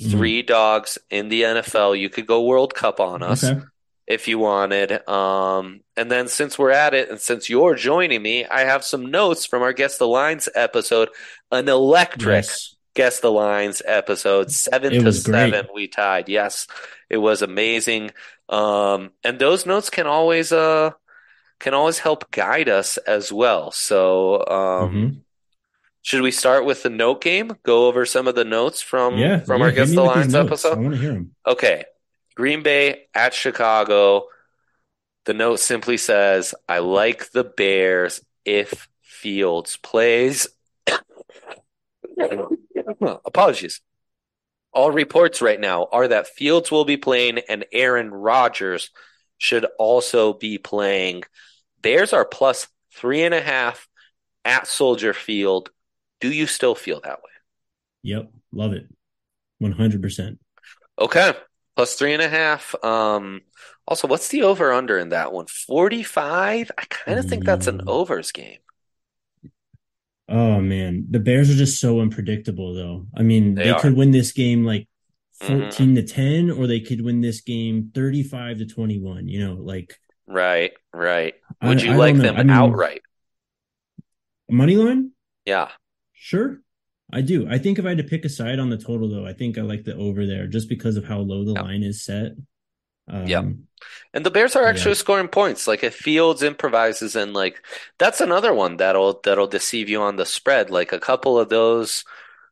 Mhm. 0.00 0.10
Three 0.10 0.42
dogs 0.42 0.98
in 1.10 1.28
the 1.28 1.42
NFL. 1.44 1.94
You 1.94 2.08
could 2.08 2.26
go 2.26 2.42
World 2.42 2.74
Cup 2.74 3.00
on 3.00 3.22
us 3.22 3.44
Okay. 3.44 3.60
if 4.06 4.26
you 4.28 4.38
wanted. 4.38 5.06
Um, 5.08 5.80
and 5.96 6.10
then 6.10 6.28
since 6.28 6.58
we're 6.58 6.70
at 6.70 6.94
it, 6.94 7.10
and 7.10 7.20
since 7.20 7.50
you're 7.50 7.74
joining 7.74 8.22
me, 8.22 8.44
I 8.46 8.60
have 8.60 8.84
some 8.84 9.10
notes 9.10 9.44
from 9.46 9.62
our 9.62 9.72
Guess 9.72 9.98
the 9.98 10.06
Lines 10.08 10.48
episode, 10.54 11.10
an 11.50 11.68
electric 11.68 12.44
Yes. 12.44 12.74
Guess 12.94 13.20
the 13.20 13.32
Lines 13.32 13.82
episode, 13.84 14.50
seven 14.50 14.92
It 14.92 15.00
to 15.00 15.12
seven. 15.12 15.66
We 15.74 15.88
tied. 15.88 16.28
Yes, 16.28 16.66
it 17.10 17.16
was 17.18 17.42
amazing. 17.42 18.12
Um, 18.48 19.12
and 19.24 19.38
those 19.38 19.66
notes 19.66 19.88
can 19.90 20.06
always 20.06 20.52
uh 20.52 20.90
can 21.62 21.72
always 21.74 21.98
help 22.00 22.30
guide 22.30 22.68
us 22.68 22.96
as 22.98 23.32
well. 23.32 23.70
So 23.70 24.40
um, 24.48 24.90
Mhm. 24.92 25.16
should 26.02 26.20
we 26.22 26.30
start 26.30 26.64
with 26.66 26.82
the 26.82 26.90
note 26.90 27.22
game? 27.22 27.56
Go 27.62 27.86
over 27.86 28.04
some 28.04 28.26
of 28.28 28.34
the 28.34 28.44
notes 28.44 28.82
from 28.82 29.16
Yeah. 29.16 29.38
from 29.40 29.60
yeah, 29.60 29.66
our 29.68 29.72
me 29.72 29.94
the 29.94 30.02
Lines 30.02 30.34
episode? 30.34 30.76
I 30.78 30.80
want 30.80 30.94
to 30.94 31.00
hear 31.00 31.12
them. 31.12 31.34
Okay. 31.46 31.84
Green 32.34 32.62
Bay 32.62 33.06
at 33.14 33.32
Chicago. 33.32 34.26
The 35.24 35.34
note 35.34 35.60
simply 35.60 35.98
says, 35.98 36.54
I 36.68 36.80
like 36.80 37.30
the 37.30 37.44
Bears 37.44 38.20
if 38.44 38.88
Fields 39.02 39.76
plays. 39.76 40.48
Apologies. 43.24 43.80
All 44.72 44.90
reports 44.90 45.42
right 45.42 45.60
now 45.60 45.86
are 45.92 46.08
that 46.08 46.26
Fields 46.28 46.70
will 46.70 46.84
be 46.84 46.96
playing 46.96 47.38
and 47.48 47.64
Aaron 47.72 48.10
Rodgers 48.10 48.90
should 49.38 49.66
also 49.78 50.32
be 50.32 50.58
playing. 50.58 51.22
Bears 51.82 52.12
are 52.12 52.24
plus 52.24 52.68
three 52.94 53.22
and 53.24 53.34
a 53.34 53.40
half 53.40 53.88
at 54.44 54.66
Soldier 54.66 55.14
Field. 55.14 55.70
Do 56.20 56.32
you 56.32 56.46
still 56.46 56.74
feel 56.74 57.00
that 57.02 57.18
way? 57.22 57.30
Yep. 58.02 58.30
Love 58.52 58.72
it. 58.72 58.86
One 59.58 59.72
hundred 59.72 60.02
percent. 60.02 60.38
Okay. 60.98 61.34
Plus 61.76 61.94
three 61.96 62.12
and 62.12 62.22
a 62.22 62.28
half. 62.28 62.74
Um, 62.84 63.40
also, 63.88 64.06
what's 64.06 64.28
the 64.28 64.42
over 64.42 64.72
under 64.72 64.98
in 64.98 65.08
that 65.10 65.32
one? 65.32 65.46
45? 65.46 66.70
I 66.76 66.84
kind 66.84 67.18
of 67.18 67.24
think 67.26 67.44
that's 67.44 67.66
an 67.66 67.80
Mm. 67.80 67.86
overs 67.86 68.30
game. 68.32 68.58
Oh 70.28 70.60
man, 70.60 71.06
the 71.10 71.18
Bears 71.18 71.50
are 71.50 71.54
just 71.54 71.80
so 71.80 72.00
unpredictable, 72.00 72.74
though. 72.74 73.06
I 73.16 73.22
mean, 73.22 73.60
They 73.62 73.62
they 73.62 73.74
could 73.74 73.96
win 73.96 74.12
this 74.12 74.32
game 74.32 74.64
like 74.64 74.88
Mhm. 75.40 75.42
14 75.46 75.94
to 75.96 76.02
10, 76.02 76.50
or 76.50 76.66
they 76.66 76.80
could 76.80 77.00
win 77.02 77.20
this 77.20 77.40
game 77.40 77.90
35 77.94 78.58
to 78.58 78.66
21. 78.66 79.28
You 79.28 79.40
know, 79.40 79.54
like 79.54 79.96
Right, 80.32 80.72
right. 80.94 81.34
I- 81.60 81.68
Would 81.68 81.82
you 81.82 81.92
I 81.92 81.96
like 81.96 82.16
them 82.16 82.36
I 82.36 82.42
mean, 82.42 82.50
outright? 82.50 83.02
money 84.50 84.76
line? 84.76 85.10
Yeah. 85.44 85.68
Sure. 86.14 86.60
I 87.12 87.20
do. 87.20 87.46
I 87.48 87.58
think 87.58 87.78
if 87.78 87.84
I 87.84 87.90
had 87.90 87.98
to 87.98 88.04
pick 88.04 88.24
a 88.24 88.28
side 88.28 88.58
on 88.58 88.70
the 88.70 88.78
total, 88.78 89.08
though, 89.10 89.26
I 89.26 89.34
think 89.34 89.58
I 89.58 89.62
like 89.62 89.84
the 89.84 89.94
over 89.96 90.26
there 90.26 90.46
just 90.46 90.68
because 90.68 90.96
of 90.96 91.04
how 91.04 91.18
low 91.18 91.44
the 91.44 91.52
Yep. 91.52 91.62
line 91.64 91.82
is 91.82 92.02
set. 92.04 92.32
Um, 93.08 93.26
Yep. 93.26 93.44
And 94.14 94.24
the 94.24 94.30
Bears 94.30 94.56
are 94.56 94.64
actually 94.64 94.92
Yeah. 94.92 94.96
scoring 95.04 95.28
points. 95.28 95.66
Like 95.66 95.82
if 95.84 95.94
Fields 95.94 96.42
improvises 96.42 97.14
and 97.16 97.34
like 97.34 97.62
that's 97.98 98.20
another 98.20 98.54
one 98.54 98.76
that'll 98.78 99.20
that'll 99.24 99.48
deceive 99.48 99.88
you 99.90 100.00
on 100.00 100.16
the 100.16 100.24
spread. 100.24 100.70
Like 100.70 100.92
a 100.92 101.00
couple 101.00 101.38
of 101.38 101.48
those 101.50 102.04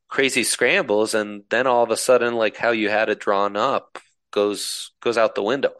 crazy 0.08 0.42
scrambles 0.44 1.14
and 1.14 1.44
then 1.50 1.66
all 1.68 1.84
of 1.84 1.90
a 1.90 1.96
sudden 1.96 2.34
like 2.34 2.56
how 2.56 2.72
you 2.72 2.90
had 2.90 3.08
it 3.08 3.20
drawn 3.20 3.56
up 3.56 3.98
goes 4.32 4.90
goes 5.00 5.16
out 5.16 5.34
the 5.36 5.42
window. 5.42 5.72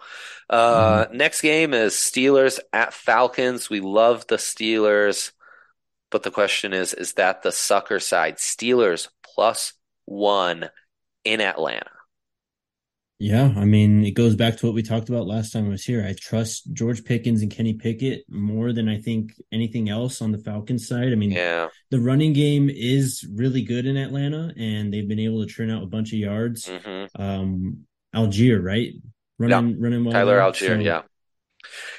Uh 0.51 1.07
next 1.13 1.41
game 1.43 1.73
is 1.75 1.95
Steelers 1.95 2.59
at 2.73 2.93
Falcons. 2.93 3.71
We 3.71 3.81
love 3.81 4.27
the 4.27 4.37
Steelers, 4.37 5.31
but 6.11 6.25
the 6.25 6.31
question 6.33 6.73
is 6.73 6.93
is 6.93 7.13
that 7.15 7.43
the 7.43 7.53
sucker 7.53 8.01
side? 8.01 8.37
Steelers 8.37 9.09
plus 9.23 9.73
1 10.07 10.69
in 11.25 11.41
Atlanta. 11.41 11.87
Yeah, 13.23 13.53
I 13.55 13.67
mean, 13.67 14.03
it 14.03 14.13
goes 14.13 14.35
back 14.35 14.57
to 14.57 14.67
what 14.67 14.75
we 14.75 14.83
talked 14.83 15.11
about 15.11 15.27
last 15.27 15.53
time 15.53 15.67
I 15.67 15.69
was 15.69 15.85
here. 15.85 16.03
I 16.05 16.15
trust 16.19 16.73
George 16.73 17.05
Pickens 17.05 17.43
and 17.43 17.51
Kenny 17.51 17.75
Pickett 17.75 18.25
more 18.31 18.73
than 18.73 18.89
I 18.89 18.99
think 18.99 19.35
anything 19.53 19.91
else 19.91 20.23
on 20.23 20.33
the 20.33 20.39
Falcons 20.39 20.89
side. 20.89 21.13
I 21.13 21.17
mean, 21.17 21.33
Yeah. 21.33 21.69
the 21.91 22.01
running 22.01 22.33
game 22.33 22.71
is 22.71 23.29
really 23.35 23.61
good 23.61 23.85
in 23.85 23.99
Atlanta, 23.99 24.55
and 24.57 24.93
they've 24.93 25.07
been 25.07 25.19
able 25.19 25.43
to 25.45 25.47
churn 25.53 25.71
out 25.71 25.83
a 25.83 25.87
bunch 25.87 26.15
of 26.15 26.19
yards. 26.19 26.67
hmm 26.67 27.05
Um, 27.15 27.87
Allgeier, 28.17 28.61
right? 28.65 28.95
Running, 29.41 29.81
running 29.81 30.05
well. 30.05 30.13
Tyler. 30.13 30.39
Allgeier, 30.39 30.67
So, 30.67 30.75
yeah. 30.75 31.03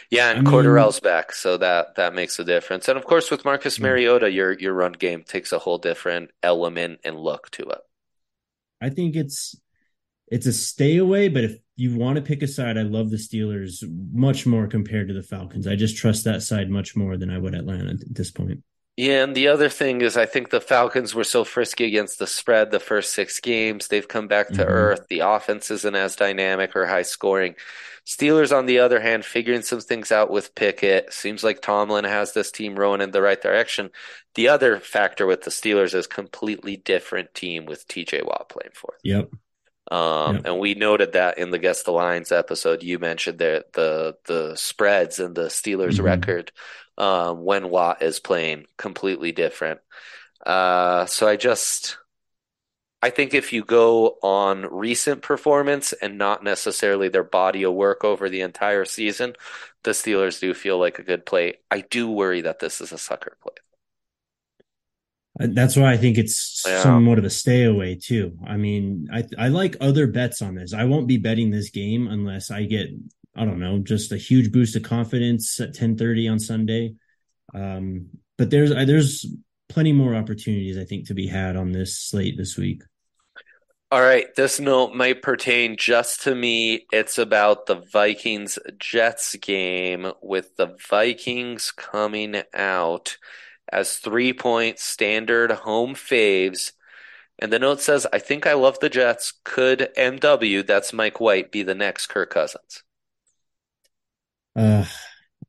Yeah, 0.09 0.31
and 0.31 0.47
I 0.47 0.51
Cordarrelle's 0.51 0.99
back, 0.99 1.31
so 1.31 1.57
that 1.57 1.95
that 1.95 2.13
makes 2.13 2.37
a 2.37 2.43
difference. 2.43 2.87
And 2.87 2.97
of 2.97 3.05
course, 3.05 3.31
with 3.31 3.45
Marcus 3.45 3.79
Mariota, 3.79 4.29
your 4.29 4.51
your 4.51 4.73
run 4.73 4.91
game 4.91 5.23
takes 5.23 5.51
a 5.51 5.59
whole 5.59 5.77
different 5.77 6.31
element 6.43 6.99
and 7.05 7.17
look 7.17 7.49
to 7.51 7.63
it. 7.63 7.79
I 8.81 8.89
think 8.89 9.15
it's 9.15 9.55
it's 10.27 10.47
a 10.47 10.53
stay 10.53 10.97
away, 10.97 11.29
but 11.29 11.43
if 11.45 11.57
you 11.75 11.95
want 11.95 12.17
to 12.17 12.21
pick 12.21 12.43
a 12.43 12.47
side, 12.47 12.77
I 12.77 12.81
love 12.81 13.09
the 13.09 13.17
Steelers 13.17 13.83
much 14.11 14.45
more 14.45 14.67
compared 14.67 15.07
to 15.07 15.13
the 15.13 15.23
Falcons. 15.23 15.67
I 15.67 15.75
just 15.75 15.97
trust 15.97 16.25
that 16.25 16.41
side 16.41 16.69
much 16.69 16.95
more 16.95 17.15
than 17.17 17.29
I 17.29 17.37
would 17.37 17.55
Atlanta 17.55 17.91
at 17.91 18.13
this 18.13 18.31
point. 18.31 18.63
Yeah, 18.97 19.23
and 19.23 19.35
the 19.35 19.47
other 19.47 19.69
thing 19.69 20.01
is, 20.01 20.17
I 20.17 20.25
think 20.25 20.49
the 20.49 20.59
Falcons 20.59 21.15
were 21.15 21.23
so 21.23 21.43
frisky 21.43 21.85
against 21.85 22.19
the 22.19 22.27
spread 22.27 22.71
the 22.71 22.79
first 22.79 23.13
six 23.13 23.39
games. 23.39 23.87
They've 23.87 24.07
come 24.07 24.27
back 24.27 24.49
to 24.49 24.53
mm-hmm. 24.53 24.69
earth. 24.69 25.07
The 25.09 25.19
offense 25.19 25.71
isn't 25.71 25.95
as 25.95 26.15
dynamic 26.15 26.75
or 26.75 26.85
high 26.85 27.03
scoring. 27.03 27.55
Steelers, 28.05 28.55
on 28.55 28.65
the 28.65 28.79
other 28.79 28.99
hand, 28.99 29.23
figuring 29.23 29.61
some 29.61 29.79
things 29.79 30.11
out 30.11 30.29
with 30.29 30.55
Pickett. 30.55 31.13
Seems 31.13 31.43
like 31.43 31.61
Tomlin 31.61 32.03
has 32.03 32.33
this 32.33 32.51
team 32.51 32.75
rowing 32.75 32.99
in 32.99 33.11
the 33.11 33.21
right 33.21 33.41
direction. 33.41 33.91
The 34.35 34.49
other 34.49 34.79
factor 34.79 35.25
with 35.25 35.43
the 35.43 35.51
Steelers 35.51 35.93
is 35.93 36.07
completely 36.07 36.77
different 36.77 37.33
team 37.33 37.65
with 37.65 37.87
TJ 37.87 38.25
Watt 38.25 38.49
playing 38.49 38.71
for 38.73 38.95
them. 39.03 39.29
Yep. 39.31 39.31
Um, 39.91 40.43
and 40.45 40.57
we 40.57 40.73
noted 40.73 41.13
that 41.13 41.37
in 41.37 41.51
the 41.51 41.59
Guess 41.59 41.83
the 41.83 41.91
Lines 41.91 42.31
episode, 42.31 42.81
you 42.81 42.97
mentioned 42.97 43.39
the 43.39 43.65
the 43.73 44.15
the 44.25 44.55
spreads 44.55 45.19
and 45.19 45.35
the 45.35 45.47
Steelers 45.47 45.95
mm-hmm. 45.95 46.05
record 46.05 46.51
um, 46.97 47.43
when 47.43 47.69
Watt 47.69 48.01
is 48.01 48.21
playing 48.21 48.67
completely 48.77 49.33
different. 49.33 49.81
Uh, 50.45 51.05
so 51.07 51.27
I 51.27 51.35
just, 51.35 51.97
I 53.01 53.09
think 53.09 53.33
if 53.33 53.51
you 53.51 53.65
go 53.65 54.17
on 54.23 54.65
recent 54.71 55.23
performance 55.23 55.91
and 55.93 56.17
not 56.17 56.41
necessarily 56.41 57.09
their 57.09 57.23
body 57.25 57.63
of 57.63 57.73
work 57.73 58.05
over 58.05 58.29
the 58.29 58.41
entire 58.41 58.85
season, 58.85 59.33
the 59.83 59.91
Steelers 59.91 60.39
do 60.39 60.53
feel 60.53 60.79
like 60.79 60.99
a 60.99 61.03
good 61.03 61.25
play. 61.25 61.55
I 61.69 61.81
do 61.81 62.09
worry 62.09 62.41
that 62.41 62.59
this 62.59 62.79
is 62.79 62.93
a 62.93 62.97
sucker 62.97 63.35
play. 63.41 63.55
Uh, 65.39 65.47
that's 65.51 65.75
why 65.75 65.91
I 65.91 65.97
think 65.97 66.17
it's 66.17 66.63
yeah. 66.65 66.83
somewhat 66.83 67.17
of 67.17 67.23
a 67.23 67.29
stay 67.29 67.63
away 67.63 67.95
too. 67.95 68.37
I 68.45 68.57
mean, 68.57 69.07
I 69.11 69.23
I 69.37 69.47
like 69.47 69.77
other 69.79 70.07
bets 70.07 70.41
on 70.41 70.55
this. 70.55 70.73
I 70.73 70.85
won't 70.85 71.07
be 71.07 71.17
betting 71.17 71.51
this 71.51 71.69
game 71.69 72.07
unless 72.07 72.51
I 72.51 72.63
get 72.63 72.89
I 73.35 73.45
don't 73.45 73.59
know, 73.59 73.79
just 73.79 74.11
a 74.11 74.17
huge 74.17 74.51
boost 74.51 74.75
of 74.75 74.83
confidence 74.83 75.59
at 75.59 75.73
10:30 75.73 76.31
on 76.31 76.39
Sunday. 76.39 76.95
Um, 77.53 78.07
but 78.37 78.49
there's 78.49 78.71
there's 78.71 79.25
plenty 79.69 79.93
more 79.93 80.15
opportunities 80.15 80.77
I 80.77 80.83
think 80.83 81.07
to 81.07 81.13
be 81.13 81.27
had 81.27 81.55
on 81.55 81.71
this 81.71 81.97
slate 81.97 82.37
this 82.37 82.57
week. 82.57 82.83
All 83.89 84.01
right, 84.01 84.33
this 84.35 84.57
note 84.59 84.95
might 84.95 85.21
pertain 85.21 85.75
just 85.75 86.21
to 86.23 86.33
me. 86.33 86.85
It's 86.93 87.17
about 87.17 87.65
the 87.65 87.83
Vikings 87.91 88.57
Jets 88.79 89.35
game 89.35 90.11
with 90.21 90.55
the 90.55 90.77
Vikings 90.89 91.71
coming 91.71 92.41
out 92.53 93.17
as 93.71 93.97
three 93.97 94.33
point 94.33 94.79
standard 94.79 95.51
home 95.51 95.95
faves. 95.95 96.71
And 97.39 97.51
the 97.51 97.59
note 97.59 97.81
says, 97.81 98.05
I 98.13 98.19
think 98.19 98.45
I 98.45 98.53
love 98.53 98.79
the 98.79 98.89
Jets. 98.89 99.33
Could 99.43 99.89
MW, 99.97 100.65
that's 100.65 100.93
Mike 100.93 101.19
White, 101.19 101.51
be 101.51 101.63
the 101.63 101.73
next 101.73 102.07
Kirk 102.07 102.29
Cousins? 102.29 102.83
Uh, 104.55 104.85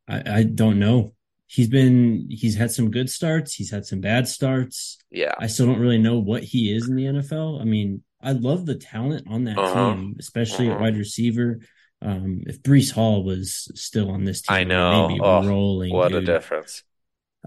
I, 0.08 0.22
I 0.38 0.42
don't 0.44 0.78
know. 0.78 1.14
He's 1.46 1.68
been 1.68 2.28
he's 2.30 2.56
had 2.56 2.70
some 2.70 2.90
good 2.90 3.10
starts. 3.10 3.54
He's 3.54 3.70
had 3.70 3.84
some 3.84 4.00
bad 4.00 4.26
starts. 4.26 4.96
Yeah, 5.10 5.34
I 5.38 5.48
still 5.48 5.66
don't 5.66 5.80
really 5.80 5.98
know 5.98 6.18
what 6.18 6.42
he 6.42 6.74
is 6.74 6.88
in 6.88 6.96
the 6.96 7.04
NFL. 7.04 7.60
I 7.60 7.64
mean, 7.64 8.02
I 8.22 8.32
love 8.32 8.64
the 8.64 8.76
talent 8.76 9.26
on 9.28 9.44
that 9.44 9.58
uh-huh. 9.58 9.94
team, 9.94 10.16
especially 10.18 10.68
uh-huh. 10.68 10.76
at 10.76 10.80
wide 10.80 10.96
receiver. 10.96 11.60
Um, 12.00 12.42
if 12.46 12.62
Breece 12.62 12.90
Hall 12.90 13.22
was 13.22 13.70
still 13.74 14.10
on 14.10 14.24
this 14.24 14.40
team, 14.40 14.56
I 14.56 14.64
know. 14.64 15.08
Maybe 15.08 15.20
oh, 15.20 15.46
rolling. 15.46 15.92
What 15.92 16.12
dude. 16.12 16.22
a 16.22 16.26
difference. 16.26 16.84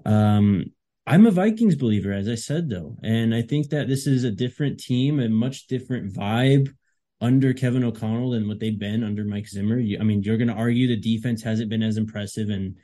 Um, 0.03 0.65
I'm 1.07 1.27
a 1.27 1.31
Vikings 1.31 1.75
believer, 1.75 2.11
as 2.11 2.27
I 2.27 2.35
said 2.35 2.69
though, 2.69 2.97
and 3.03 3.33
I 3.33 3.43
think 3.43 3.69
that 3.69 3.87
this 3.87 4.07
is 4.07 4.23
a 4.23 4.31
different 4.31 4.79
team, 4.79 5.19
a 5.19 5.29
much 5.29 5.67
different 5.67 6.11
vibe 6.13 6.73
under 7.21 7.53
Kevin 7.53 7.83
O'Connell 7.83 8.31
than 8.31 8.47
what 8.47 8.59
they've 8.59 8.77
been 8.77 9.03
under 9.03 9.23
Mike 9.23 9.47
Zimmer. 9.47 9.77
I 9.77 10.03
mean, 10.03 10.23
you're 10.23 10.37
going 10.37 10.47
to 10.47 10.53
argue 10.53 10.87
the 10.87 10.97
defense 10.97 11.43
hasn't 11.43 11.69
been 11.69 11.83
as 11.83 11.97
impressive, 11.97 12.49
and 12.49 12.77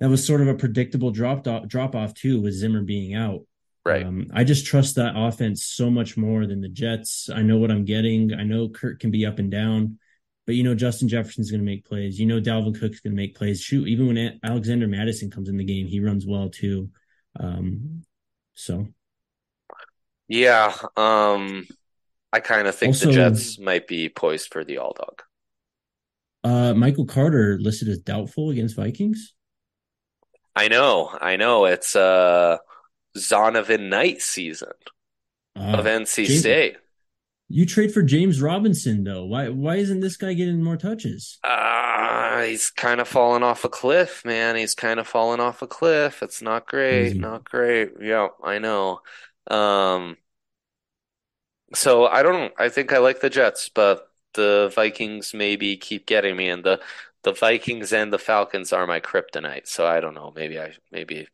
that 0.00 0.08
was 0.08 0.24
sort 0.24 0.40
of 0.40 0.48
a 0.48 0.54
predictable 0.54 1.10
drop 1.10 1.46
off, 1.46 1.66
drop 1.66 1.94
off 1.94 2.14
too 2.14 2.40
with 2.40 2.54
Zimmer 2.54 2.82
being 2.82 3.14
out. 3.14 3.42
Right. 3.84 4.04
Um, 4.04 4.26
I 4.32 4.44
just 4.44 4.66
trust 4.66 4.96
that 4.96 5.14
offense 5.16 5.64
so 5.64 5.90
much 5.90 6.16
more 6.16 6.46
than 6.46 6.60
the 6.60 6.68
Jets. 6.68 7.30
I 7.32 7.42
know 7.42 7.58
what 7.58 7.70
I'm 7.70 7.84
getting. 7.84 8.32
I 8.34 8.42
know 8.42 8.68
Kirk 8.68 9.00
can 9.00 9.10
be 9.10 9.26
up 9.26 9.38
and 9.38 9.50
down, 9.50 9.98
but 10.46 10.54
you 10.54 10.62
know 10.62 10.74
Justin 10.74 11.08
Jefferson's 11.08 11.50
going 11.50 11.60
to 11.60 11.66
make 11.66 11.84
plays. 11.84 12.18
You 12.18 12.26
know 12.26 12.40
Dalvin 12.40 12.78
Cook's 12.78 13.00
going 13.00 13.12
to 13.12 13.20
make 13.20 13.34
plays. 13.36 13.60
Shoot, 13.60 13.88
even 13.88 14.06
when 14.06 14.40
Alexander 14.42 14.86
Mattison 14.86 15.30
comes 15.30 15.48
in 15.48 15.56
the 15.56 15.64
game, 15.64 15.86
he 15.86 16.00
runs 16.00 16.26
well 16.26 16.48
too. 16.48 16.90
Um, 17.38 18.04
so. 18.54 18.86
Yeah. 20.28 20.74
Um, 20.96 21.66
I 22.32 22.40
kind 22.40 22.66
of 22.66 22.74
think 22.74 22.90
also, 22.90 23.06
the 23.06 23.12
Jets 23.12 23.58
might 23.58 23.86
be 23.86 24.08
poised 24.08 24.52
for 24.52 24.64
the 24.64 24.78
all 24.78 24.92
dog. 24.92 25.22
Uh, 26.42 26.74
Michael 26.74 27.06
Carter 27.06 27.58
listed 27.60 27.88
as 27.88 27.98
doubtful 27.98 28.50
against 28.50 28.76
Vikings. 28.76 29.34
I 30.54 30.68
know, 30.68 31.10
I 31.20 31.36
know. 31.36 31.66
It's 31.66 31.94
uh 31.94 32.58
Zonovan 33.16 33.88
Knight 33.88 34.22
season 34.22 34.72
uh, 35.56 35.76
of 35.78 35.84
NC 35.84 36.26
James, 36.26 36.40
State. 36.40 36.76
You 37.48 37.64
trade 37.64 37.92
for 37.92 38.02
James 38.02 38.40
Robinson 38.40 39.04
though. 39.04 39.24
Why 39.24 39.48
why 39.48 39.76
isn't 39.76 40.00
this 40.00 40.16
guy 40.16 40.34
getting 40.34 40.62
more 40.62 40.76
touches? 40.76 41.38
Uh 41.44 42.42
he's 42.42 42.70
kind 42.70 43.00
of 43.00 43.08
falling 43.08 43.42
off 43.42 43.64
a 43.64 43.68
cliff, 43.68 44.24
man. 44.24 44.56
He's 44.56 44.74
kind 44.74 45.00
of 45.00 45.06
falling 45.06 45.40
off 45.40 45.62
a 45.62 45.66
cliff. 45.66 46.22
It's 46.22 46.42
not 46.42 46.66
great, 46.66 47.16
not 47.16 47.44
great. 47.48 47.92
Yeah, 48.00 48.28
I 48.42 48.58
know. 48.58 49.00
Um 49.48 50.16
so 51.74 52.06
I 52.06 52.22
don't. 52.22 52.52
I 52.58 52.68
think 52.68 52.92
I 52.92 52.98
like 52.98 53.20
the 53.20 53.30
Jets, 53.30 53.68
but 53.68 54.08
the 54.34 54.70
Vikings 54.74 55.34
maybe 55.34 55.76
keep 55.76 56.06
getting 56.06 56.36
me, 56.36 56.48
and 56.48 56.64
the 56.64 56.80
the 57.22 57.32
Vikings 57.32 57.92
and 57.92 58.12
the 58.12 58.18
Falcons 58.18 58.72
are 58.72 58.86
my 58.86 59.00
kryptonite. 59.00 59.66
So 59.66 59.86
I 59.86 60.00
don't 60.00 60.14
know. 60.14 60.32
Maybe 60.34 60.60
I 60.60 60.74
maybe 60.92 61.28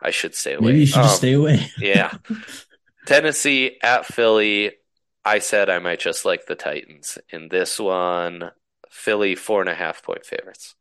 I 0.00 0.10
should 0.10 0.34
stay 0.34 0.54
away. 0.54 0.72
Maybe 0.72 0.80
you 0.80 0.86
should 0.86 1.02
um, 1.02 1.08
stay 1.08 1.32
away. 1.32 1.66
yeah. 1.78 2.12
Tennessee 3.06 3.78
at 3.82 4.06
Philly. 4.06 4.72
I 5.24 5.38
said 5.38 5.68
I 5.68 5.78
might 5.78 6.00
just 6.00 6.24
like 6.24 6.46
the 6.46 6.54
Titans 6.54 7.18
in 7.30 7.48
this 7.48 7.78
one. 7.78 8.50
Philly 8.90 9.36
four 9.36 9.60
and 9.60 9.70
a 9.70 9.74
half 9.74 10.02
point 10.02 10.24
favorites. 10.26 10.74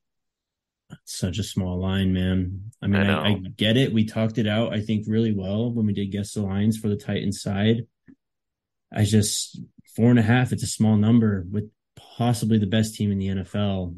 Such 1.05 1.37
a 1.37 1.43
small 1.43 1.79
line, 1.79 2.13
man. 2.13 2.71
I 2.81 2.87
mean, 2.87 3.01
I, 3.01 3.13
I, 3.13 3.27
I 3.27 3.33
get 3.33 3.77
it. 3.77 3.93
We 3.93 4.05
talked 4.05 4.39
it 4.39 4.47
out, 4.47 4.73
I 4.73 4.81
think, 4.81 5.05
really 5.07 5.33
well 5.33 5.71
when 5.71 5.85
we 5.85 5.93
did 5.93 6.11
guess 6.11 6.33
the 6.33 6.41
lines 6.41 6.77
for 6.77 6.87
the 6.87 6.95
Titans 6.95 7.41
side. 7.41 7.85
I 8.91 9.03
just 9.03 9.59
four 9.95 10.09
and 10.09 10.17
a 10.17 10.23
half. 10.23 10.51
It's 10.51 10.63
a 10.63 10.67
small 10.67 10.95
number 10.95 11.45
with 11.51 11.69
possibly 12.17 12.57
the 12.57 12.65
best 12.65 12.95
team 12.95 13.11
in 13.11 13.19
the 13.19 13.27
NFL. 13.27 13.95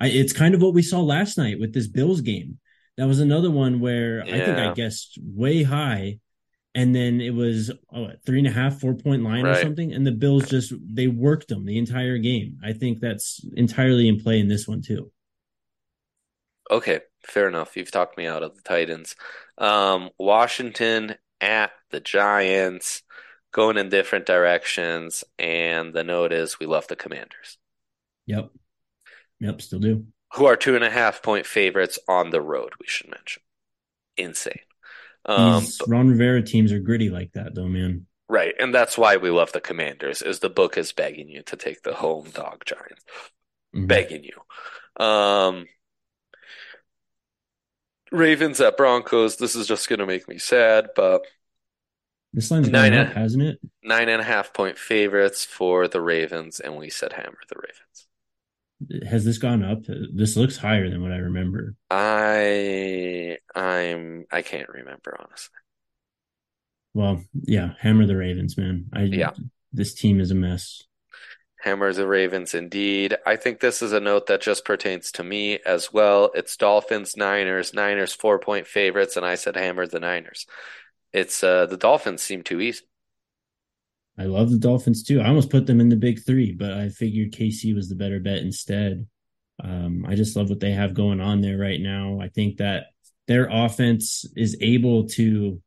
I, 0.00 0.08
it's 0.08 0.32
kind 0.32 0.54
of 0.54 0.62
what 0.62 0.74
we 0.74 0.82
saw 0.82 1.00
last 1.00 1.38
night 1.38 1.60
with 1.60 1.72
this 1.72 1.86
Bills 1.86 2.22
game. 2.22 2.58
That 2.96 3.06
was 3.06 3.20
another 3.20 3.50
one 3.50 3.80
where 3.80 4.26
yeah. 4.26 4.34
I 4.34 4.44
think 4.44 4.58
I 4.58 4.74
guessed 4.74 5.18
way 5.22 5.62
high, 5.62 6.18
and 6.74 6.94
then 6.94 7.20
it 7.20 7.34
was 7.34 7.70
oh, 7.92 8.10
three 8.24 8.38
and 8.38 8.46
a 8.46 8.52
half, 8.52 8.80
four 8.80 8.94
point 8.94 9.22
line 9.22 9.44
right. 9.44 9.56
or 9.56 9.62
something, 9.62 9.92
and 9.92 10.06
the 10.06 10.12
Bills 10.12 10.48
just 10.48 10.72
they 10.82 11.06
worked 11.06 11.48
them 11.48 11.66
the 11.66 11.78
entire 11.78 12.18
game. 12.18 12.58
I 12.64 12.72
think 12.72 13.00
that's 13.00 13.44
entirely 13.54 14.08
in 14.08 14.20
play 14.20 14.40
in 14.40 14.48
this 14.48 14.68
one 14.68 14.82
too. 14.82 15.10
Okay, 16.70 17.00
fair 17.26 17.48
enough. 17.48 17.76
You've 17.76 17.90
talked 17.90 18.16
me 18.16 18.26
out 18.26 18.42
of 18.42 18.54
the 18.54 18.62
Titans. 18.62 19.16
Um, 19.58 20.10
Washington 20.18 21.16
at 21.40 21.72
the 21.90 22.00
Giants 22.00 23.02
going 23.52 23.76
in 23.76 23.88
different 23.88 24.26
directions. 24.26 25.24
And 25.38 25.92
the 25.92 26.04
note 26.04 26.32
is 26.32 26.58
we 26.58 26.66
love 26.66 26.86
the 26.88 26.96
Commanders. 26.96 27.58
Yep. 28.26 28.50
Yep, 29.40 29.62
still 29.62 29.78
do. 29.78 30.06
Who 30.34 30.46
are 30.46 30.56
two 30.56 30.76
and 30.76 30.84
a 30.84 30.90
half 30.90 31.22
point 31.22 31.46
favorites 31.46 31.98
on 32.08 32.30
the 32.30 32.40
road, 32.40 32.74
we 32.78 32.86
should 32.86 33.10
mention. 33.10 33.42
Insane. 34.16 34.60
Um, 35.24 35.60
These 35.60 35.80
Ron 35.86 36.08
Rivera 36.08 36.42
teams 36.42 36.72
are 36.72 36.80
gritty 36.80 37.10
like 37.10 37.32
that, 37.32 37.54
though, 37.54 37.68
man. 37.68 38.06
Right, 38.28 38.54
and 38.60 38.74
that's 38.74 38.96
why 38.96 39.16
we 39.16 39.30
love 39.30 39.52
the 39.52 39.60
Commanders. 39.60 40.22
Is 40.22 40.38
the 40.38 40.50
book 40.50 40.78
is 40.78 40.92
begging 40.92 41.28
you 41.28 41.42
to 41.42 41.56
take 41.56 41.82
the 41.82 41.94
home 41.94 42.30
dog 42.30 42.64
Giants, 42.64 43.04
mm-hmm. 43.74 43.86
begging 43.86 44.24
you. 44.24 45.04
Um, 45.04 45.66
Ravens 48.12 48.60
at 48.60 48.76
Broncos. 48.76 49.36
This 49.36 49.56
is 49.56 49.66
just 49.66 49.88
going 49.88 49.98
to 49.98 50.06
make 50.06 50.28
me 50.28 50.38
sad, 50.38 50.90
but 50.94 51.22
this 52.32 52.50
line's 52.50 52.68
nine 52.68 52.94
up, 52.94 53.12
hasn't 53.12 53.42
it? 53.42 53.58
Nine 53.82 54.08
and 54.08 54.20
a 54.20 54.24
half 54.24 54.52
point 54.54 54.78
favorites 54.78 55.44
for 55.44 55.88
the 55.88 56.00
Ravens, 56.00 56.60
and 56.60 56.76
we 56.76 56.90
said 56.90 57.12
hammer 57.12 57.38
the 57.48 57.56
Ravens. 57.56 58.06
Has 59.06 59.24
this 59.24 59.38
gone 59.38 59.62
up? 59.62 59.82
This 59.86 60.36
looks 60.36 60.56
higher 60.56 60.88
than 60.88 61.02
what 61.02 61.12
I 61.12 61.16
remember. 61.16 61.74
I 61.90 63.38
I'm 63.54 64.24
I 64.30 64.42
can't 64.42 64.68
remember 64.68 65.16
honestly. 65.18 65.56
Well, 66.94 67.22
yeah, 67.34 67.74
hammer 67.78 68.06
the 68.06 68.16
Ravens, 68.16 68.56
man. 68.56 68.86
I 68.92 69.02
yeah. 69.02 69.32
This 69.72 69.94
team 69.94 70.20
is 70.20 70.30
a 70.30 70.34
mess. 70.34 70.84
Hammer 71.62 71.92
the 71.92 72.06
Ravens 72.06 72.54
indeed. 72.54 73.16
I 73.26 73.36
think 73.36 73.60
this 73.60 73.82
is 73.82 73.92
a 73.92 74.00
note 74.00 74.26
that 74.26 74.40
just 74.40 74.64
pertains 74.64 75.12
to 75.12 75.22
me 75.22 75.58
as 75.66 75.92
well. 75.92 76.30
It's 76.34 76.56
Dolphins, 76.56 77.16
Niners, 77.16 77.74
Niners 77.74 78.14
four 78.14 78.38
point 78.38 78.66
favorites, 78.66 79.16
and 79.16 79.26
I 79.26 79.34
said 79.34 79.56
hammer 79.56 79.86
the 79.86 80.00
Niners. 80.00 80.46
It's 81.12 81.44
uh 81.44 81.66
the 81.66 81.76
Dolphins 81.76 82.22
seem 82.22 82.42
too 82.42 82.60
easy. 82.60 82.82
I 84.20 84.24
love 84.24 84.50
the 84.50 84.58
Dolphins 84.58 85.02
too. 85.02 85.22
I 85.22 85.28
almost 85.28 85.48
put 85.48 85.66
them 85.66 85.80
in 85.80 85.88
the 85.88 85.96
big 85.96 86.22
three, 86.22 86.52
but 86.52 86.72
I 86.72 86.90
figured 86.90 87.32
KC 87.32 87.74
was 87.74 87.88
the 87.88 87.94
better 87.94 88.20
bet 88.20 88.38
instead. 88.38 89.06
Um, 89.64 90.04
I 90.06 90.14
just 90.14 90.36
love 90.36 90.50
what 90.50 90.60
they 90.60 90.72
have 90.72 90.92
going 90.92 91.22
on 91.22 91.40
there 91.40 91.56
right 91.56 91.80
now. 91.80 92.20
I 92.20 92.28
think 92.28 92.58
that 92.58 92.88
their 93.28 93.48
offense 93.50 94.26
is 94.36 94.58
able 94.60 95.08
to 95.10 95.62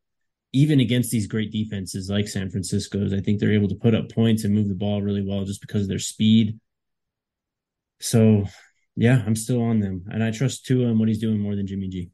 even 0.52 0.78
against 0.78 1.10
these 1.10 1.26
great 1.26 1.50
defenses 1.50 2.08
like 2.08 2.28
San 2.28 2.48
Francisco's, 2.48 3.12
I 3.12 3.18
think 3.18 3.40
they're 3.40 3.52
able 3.52 3.66
to 3.70 3.74
put 3.74 3.92
up 3.92 4.12
points 4.12 4.44
and 4.44 4.54
move 4.54 4.68
the 4.68 4.74
ball 4.76 5.02
really 5.02 5.26
well 5.26 5.44
just 5.44 5.60
because 5.60 5.82
of 5.82 5.88
their 5.88 5.98
speed. 5.98 6.60
So, 7.98 8.44
yeah, 8.94 9.20
I'm 9.26 9.34
still 9.34 9.62
on 9.62 9.80
them, 9.80 10.04
and 10.12 10.22
I 10.22 10.30
trust 10.30 10.64
Tua 10.64 10.86
and 10.86 11.00
what 11.00 11.08
he's 11.08 11.18
doing 11.18 11.40
more 11.40 11.56
than 11.56 11.66
Jimmy 11.66 11.88
G. 11.88 12.10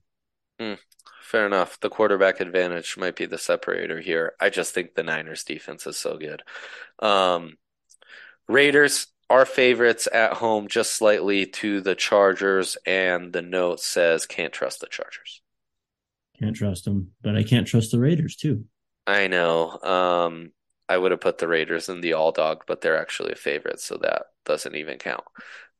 Mm, 0.60 0.78
fair 1.22 1.46
enough. 1.46 1.80
The 1.80 1.88
quarterback 1.88 2.40
advantage 2.40 2.96
might 2.96 3.16
be 3.16 3.26
the 3.26 3.38
separator 3.38 4.00
here. 4.00 4.34
I 4.38 4.50
just 4.50 4.74
think 4.74 4.94
the 4.94 5.02
Niners 5.02 5.44
defense 5.44 5.86
is 5.86 5.96
so 5.96 6.18
good. 6.18 6.42
Um, 6.98 7.56
Raiders 8.46 9.06
are 9.30 9.46
favorites 9.46 10.08
at 10.12 10.34
home 10.34 10.68
just 10.68 10.92
slightly 10.92 11.46
to 11.46 11.80
the 11.80 11.94
Chargers, 11.94 12.76
and 12.84 13.32
the 13.32 13.42
note 13.42 13.80
says 13.80 14.26
can't 14.26 14.52
trust 14.52 14.80
the 14.80 14.88
Chargers. 14.88 15.40
Can't 16.38 16.56
trust 16.56 16.84
them, 16.84 17.12
but 17.22 17.36
I 17.36 17.42
can't 17.42 17.66
trust 17.66 17.92
the 17.92 18.00
Raiders 18.00 18.36
too. 18.36 18.64
I 19.06 19.28
know. 19.28 19.78
Um, 19.82 20.52
I 20.88 20.98
would 20.98 21.12
have 21.12 21.20
put 21.20 21.38
the 21.38 21.48
Raiders 21.48 21.88
in 21.88 22.00
the 22.00 22.14
all 22.14 22.32
dog, 22.32 22.64
but 22.66 22.80
they're 22.80 23.00
actually 23.00 23.32
a 23.32 23.36
favorite, 23.36 23.80
so 23.80 23.96
that 23.98 24.26
doesn't 24.44 24.74
even 24.74 24.98
count. 24.98 25.24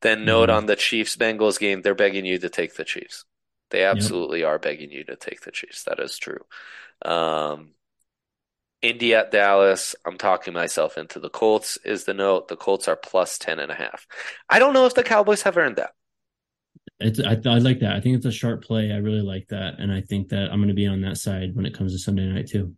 Then 0.00 0.24
note 0.24 0.48
mm-hmm. 0.48 0.56
on 0.56 0.66
the 0.66 0.76
Chiefs 0.76 1.16
Bengals 1.16 1.58
game, 1.58 1.82
they're 1.82 1.94
begging 1.94 2.24
you 2.24 2.38
to 2.38 2.48
take 2.48 2.76
the 2.76 2.84
Chiefs. 2.84 3.24
They 3.70 3.84
absolutely 3.84 4.40
yep. 4.40 4.48
are 4.48 4.58
begging 4.58 4.90
you 4.90 5.04
to 5.04 5.16
take 5.16 5.42
the 5.42 5.50
Chiefs. 5.50 5.84
That 5.84 6.00
is 6.00 6.18
true. 6.18 6.44
Um, 7.02 7.72
Indy 8.82 9.14
at 9.14 9.30
Dallas. 9.30 9.94
I'm 10.06 10.18
talking 10.18 10.54
myself 10.54 10.96
into 10.96 11.20
the 11.20 11.28
Colts 11.28 11.78
is 11.84 12.04
the 12.04 12.14
note. 12.14 12.48
The 12.48 12.56
Colts 12.56 12.88
are 12.88 12.96
plus 12.96 13.38
10 13.38 13.58
and 13.58 13.70
a 13.70 13.74
half. 13.74 14.06
I 14.48 14.58
don't 14.58 14.74
know 14.74 14.86
if 14.86 14.94
the 14.94 15.02
Cowboys 15.02 15.42
have 15.42 15.56
earned 15.56 15.76
that. 15.76 15.92
It's 16.98 17.20
I, 17.20 17.38
I 17.46 17.58
like 17.58 17.80
that. 17.80 17.96
I 17.96 18.00
think 18.00 18.16
it's 18.16 18.26
a 18.26 18.32
sharp 18.32 18.62
play. 18.62 18.92
I 18.92 18.96
really 18.96 19.22
like 19.22 19.48
that, 19.48 19.78
and 19.78 19.90
I 19.92 20.02
think 20.02 20.28
that 20.30 20.50
I'm 20.50 20.58
going 20.58 20.68
to 20.68 20.74
be 20.74 20.86
on 20.86 21.00
that 21.02 21.16
side 21.16 21.54
when 21.54 21.66
it 21.66 21.74
comes 21.74 21.92
to 21.92 21.98
Sunday 21.98 22.26
night 22.26 22.48
too. 22.48 22.74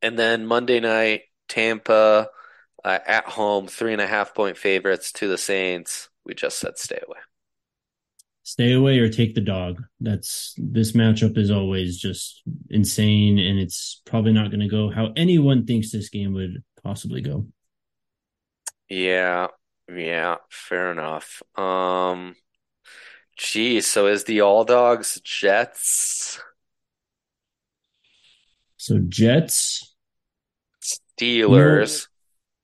And 0.00 0.18
then 0.18 0.46
Monday 0.46 0.80
night, 0.80 1.22
Tampa 1.48 2.28
uh, 2.84 2.98
at 3.06 3.26
home, 3.26 3.66
three 3.66 3.92
and 3.92 4.00
a 4.00 4.06
half 4.06 4.34
point 4.34 4.56
favorites 4.56 5.12
to 5.12 5.28
the 5.28 5.38
Saints. 5.38 6.08
We 6.24 6.34
just 6.34 6.58
said 6.58 6.78
stay 6.78 7.00
away. 7.06 7.18
Stay 8.50 8.72
away 8.72 8.98
or 8.98 9.08
take 9.08 9.36
the 9.36 9.40
dog. 9.40 9.80
That's 10.00 10.54
this 10.58 10.90
matchup 10.90 11.38
is 11.38 11.52
always 11.52 11.96
just 11.96 12.42
insane, 12.68 13.38
and 13.38 13.60
it's 13.60 14.02
probably 14.04 14.32
not 14.32 14.50
going 14.50 14.58
to 14.58 14.66
go 14.66 14.90
how 14.90 15.12
anyone 15.14 15.66
thinks 15.66 15.92
this 15.92 16.08
game 16.08 16.34
would 16.34 16.64
possibly 16.82 17.20
go. 17.20 17.46
Yeah, 18.88 19.46
yeah, 19.88 20.38
fair 20.50 20.90
enough. 20.90 21.44
Um, 21.56 22.34
Geez, 23.36 23.86
so 23.86 24.08
is 24.08 24.24
the 24.24 24.40
All 24.40 24.64
Dogs 24.64 25.20
Jets? 25.22 26.40
So 28.78 28.98
Jets, 28.98 29.94
Steelers. 30.82 32.08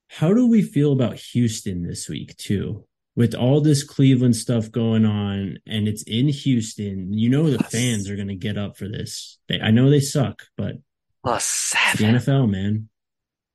how 0.09 0.35
do 0.35 0.49
we 0.49 0.63
feel 0.63 0.91
about 0.91 1.15
Houston 1.15 1.85
this 1.85 2.09
week 2.09 2.37
too? 2.37 2.89
With 3.17 3.35
all 3.35 3.63
this 3.63 3.83
Cleveland 3.83 4.37
stuff 4.37 4.71
going 4.71 5.07
on, 5.07 5.59
and 5.67 5.89
it's 5.89 6.03
in 6.03 6.29
Houston, 6.29 7.15
you 7.15 7.31
know 7.31 7.51
the 7.51 7.65
fans 7.65 8.11
are 8.11 8.17
going 8.17 8.29
to 8.29 8.35
get 8.35 8.59
up 8.59 8.77
for 8.77 8.89
this. 8.89 9.39
They, 9.49 9.59
I 9.59 9.71
know 9.71 9.89
they 9.89 10.01
suck, 10.01 10.43
but 10.57 10.77
plus 11.25 11.45
seven. 11.45 12.13
The 12.13 12.19
NFL, 12.19 12.51
man. 12.51 12.89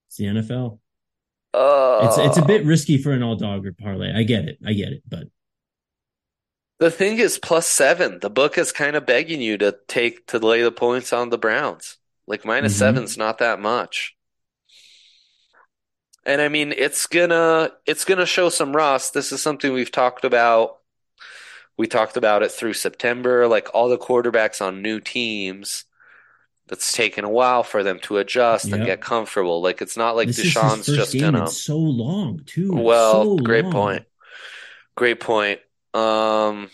It's 0.08 0.18
the 0.18 0.26
NFL. 0.26 0.80
Uh, 1.54 2.00
it's 2.04 2.18
it's 2.18 2.38
a 2.38 2.46
bit 2.46 2.66
risky 2.66 2.98
for 2.98 3.12
an 3.12 3.22
all 3.22 3.36
dog 3.36 3.66
or 3.66 3.74
parlay. 3.74 4.12
I 4.14 4.24
get 4.24 4.46
it. 4.46 4.58
I 4.66 4.74
get 4.74 4.94
it, 4.94 5.04
but 5.08 5.26
the 6.80 6.90
thing 6.90 7.20
is, 7.20 7.38
plus 7.38 7.68
seven. 7.68 8.20
The 8.20 8.30
book 8.32 8.58
is 8.58 8.72
kind 8.72 8.96
of 8.96 9.06
begging 9.06 9.40
you 9.40 9.58
to 9.60 9.78
take 9.88 10.26
to 10.28 10.40
lay 10.40 10.64
the 10.64 10.72
points 10.72 11.14
on 11.14 11.30
the 11.30 11.38
Browns. 11.38 11.98
Like 12.26 12.44
minus 12.46 12.74
mm-hmm. 12.74 12.80
seven's 12.80 13.18
not 13.18 13.38
that 13.38 13.60
much. 13.60 14.16
And 16.26 16.40
I 16.42 16.50
mean, 16.50 16.74
it's 16.76 17.08
gonna 17.08 17.72
it's 17.86 18.06
gonna 18.06 18.26
show 18.26 18.50
some 18.50 18.76
rust. 18.76 19.14
This 19.14 19.32
is 19.32 19.42
something 19.42 19.74
we've 19.74 19.92
talked 19.92 20.24
about. 20.24 20.78
We 21.78 21.88
talked 21.88 22.16
about 22.16 22.44
it 22.44 22.52
through 22.52 22.74
September. 22.74 23.48
Like 23.48 23.70
all 23.74 23.90
the 23.90 23.98
quarterbacks 23.98 24.62
on 24.62 24.84
new 24.84 25.00
teams, 25.00 25.86
it's 26.72 26.94
taken 26.94 27.26
a 27.26 27.30
while 27.30 27.64
for 27.64 27.84
them 27.84 28.00
to 28.04 28.18
adjust 28.18 28.66
yep. 28.66 28.76
and 28.76 28.86
get 28.86 29.02
comfortable. 29.02 29.62
Like 29.62 29.82
it's 29.82 29.98
not 29.98 30.16
like 30.16 30.28
this 30.28 30.40
Deshaun's 30.40 30.86
just 30.86 31.20
gonna. 31.20 31.48
so 31.48 31.78
long 31.78 32.42
too. 32.46 32.72
Well, 32.72 33.24
so 33.24 33.38
great 33.38 33.66
long. 33.66 33.74
point. 33.74 34.06
Great 34.96 35.20
point. 35.20 35.60
Um, 35.94 36.70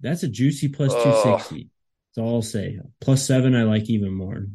that's 0.00 0.22
a 0.22 0.28
juicy 0.28 0.68
plus 0.68 0.94
two 0.94 1.22
sixty. 1.22 1.68
That's 2.08 2.24
all 2.24 2.36
I'll 2.36 2.42
say. 2.42 2.78
Plus 3.00 3.26
seven, 3.26 3.54
I 3.54 3.64
like 3.64 3.90
even 3.90 4.12
more. 4.12 4.46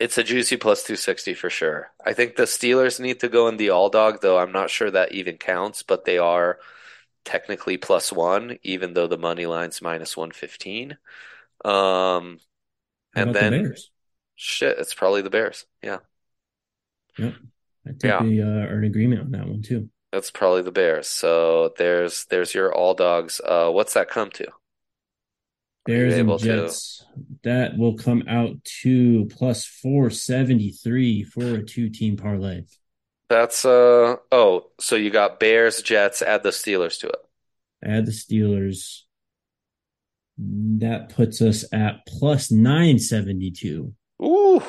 It's 0.00 0.18
a 0.18 0.24
juicy 0.24 0.56
plus 0.56 0.82
two 0.82 0.96
sixty 0.96 1.34
for 1.34 1.48
sure. 1.48 1.92
I 2.04 2.12
think 2.14 2.36
the 2.36 2.42
Steelers 2.44 2.98
need 2.98 3.20
to 3.20 3.28
go 3.28 3.48
in 3.48 3.56
the 3.56 3.70
all 3.70 3.90
dog, 3.90 4.20
though. 4.20 4.38
I'm 4.38 4.52
not 4.52 4.70
sure 4.70 4.90
that 4.90 5.12
even 5.12 5.36
counts, 5.36 5.82
but 5.82 6.04
they 6.04 6.18
are 6.18 6.58
technically 7.24 7.76
plus 7.76 8.12
one, 8.12 8.58
even 8.62 8.94
though 8.94 9.06
the 9.06 9.16
money 9.16 9.46
line's 9.46 9.80
minus 9.80 10.16
one 10.16 10.32
fifteen. 10.32 10.98
Um, 11.64 12.40
and 13.14 13.34
then 13.34 13.52
the 13.52 13.82
shit, 14.34 14.78
it's 14.78 14.94
probably 14.94 15.22
the 15.22 15.30
Bears. 15.30 15.64
Yeah. 15.82 15.98
Yeah. 17.16 17.32
I 17.86 17.90
think 17.90 18.04
yeah. 18.04 18.22
we 18.22 18.42
uh, 18.42 18.46
are 18.46 18.78
in 18.78 18.84
agreement 18.84 19.20
on 19.20 19.30
that 19.30 19.46
one 19.46 19.62
too. 19.62 19.88
That's 20.12 20.30
probably 20.30 20.62
the 20.62 20.72
Bears. 20.72 21.06
So 21.06 21.72
there's 21.78 22.24
there's 22.26 22.52
your 22.52 22.74
all 22.74 22.94
dogs. 22.94 23.40
Uh, 23.44 23.70
what's 23.70 23.94
that 23.94 24.10
come 24.10 24.30
to? 24.32 24.48
Bears 25.86 26.14
and 26.14 26.38
Jets. 26.38 26.98
To... 26.98 27.04
That 27.44 27.76
will 27.76 27.96
come 27.96 28.24
out 28.28 28.62
to 28.82 29.26
plus 29.26 29.64
four 29.64 30.10
seventy 30.10 30.70
three 30.70 31.22
for 31.22 31.56
a 31.56 31.62
two 31.62 31.90
team 31.90 32.16
parlay. 32.16 32.62
That's 33.28 33.64
uh 33.64 34.16
oh, 34.32 34.70
so 34.80 34.96
you 34.96 35.10
got 35.10 35.40
Bears, 35.40 35.82
Jets, 35.82 36.22
add 36.22 36.42
the 36.42 36.50
Steelers 36.50 36.98
to 37.00 37.08
it. 37.08 37.18
Add 37.84 38.06
the 38.06 38.12
Steelers. 38.12 39.02
That 40.38 41.10
puts 41.10 41.40
us 41.40 41.64
at 41.72 42.06
plus 42.06 42.50
nine 42.50 42.98
seventy 42.98 43.50
two. 43.50 43.94
Ooh, 44.22 44.62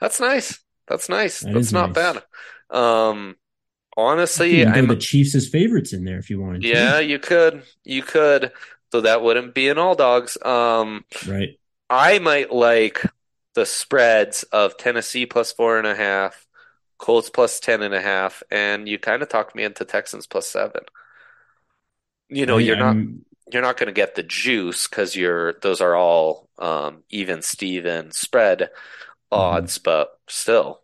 that's 0.00 0.20
nice. 0.20 0.58
That's 0.86 1.08
nice. 1.08 1.40
That 1.40 1.54
that's 1.54 1.72
not 1.72 1.94
nice. 1.94 2.22
bad. 2.70 2.76
Um 2.76 3.36
Honestly, 3.96 4.64
I'm 4.64 4.86
the 4.86 4.94
Chiefs 4.94 5.34
as 5.34 5.48
favorites 5.48 5.92
in 5.92 6.04
there 6.04 6.18
if 6.18 6.30
you 6.30 6.40
wanted. 6.40 6.62
Yeah, 6.62 7.00
you 7.00 7.18
could. 7.18 7.64
You 7.82 8.02
could. 8.02 8.52
So 8.92 9.02
that 9.02 9.22
wouldn't 9.22 9.54
be 9.54 9.68
an 9.68 9.78
all 9.78 9.94
dogs. 9.94 10.38
Um, 10.42 11.04
right. 11.26 11.58
I 11.90 12.18
might 12.18 12.52
like 12.52 13.04
the 13.54 13.66
spreads 13.66 14.44
of 14.44 14.76
Tennessee 14.76 15.26
plus 15.26 15.52
four 15.52 15.78
and 15.78 15.86
a 15.86 15.94
half, 15.94 16.46
Colts 16.98 17.30
plus 17.30 17.60
ten 17.60 17.82
and 17.82 17.94
a 17.94 18.00
half, 18.00 18.42
and 18.50 18.88
you 18.88 18.98
kind 18.98 19.22
of 19.22 19.28
talked 19.28 19.54
me 19.54 19.64
into 19.64 19.84
Texans 19.84 20.26
plus 20.26 20.48
seven. 20.48 20.82
You 22.28 22.46
know, 22.46 22.58
I, 22.58 22.60
you're 22.60 22.76
not 22.76 22.90
I'm... 22.90 23.24
you're 23.52 23.62
not 23.62 23.76
going 23.76 23.88
to 23.88 23.92
get 23.92 24.14
the 24.14 24.22
juice 24.22 24.88
because 24.88 25.16
you're 25.16 25.54
those 25.60 25.80
are 25.80 25.94
all 25.94 26.48
um, 26.58 27.04
even 27.10 27.42
Steven 27.42 28.10
spread 28.10 28.70
odds, 29.30 29.78
mm-hmm. 29.78 29.84
but 29.84 30.18
still, 30.28 30.82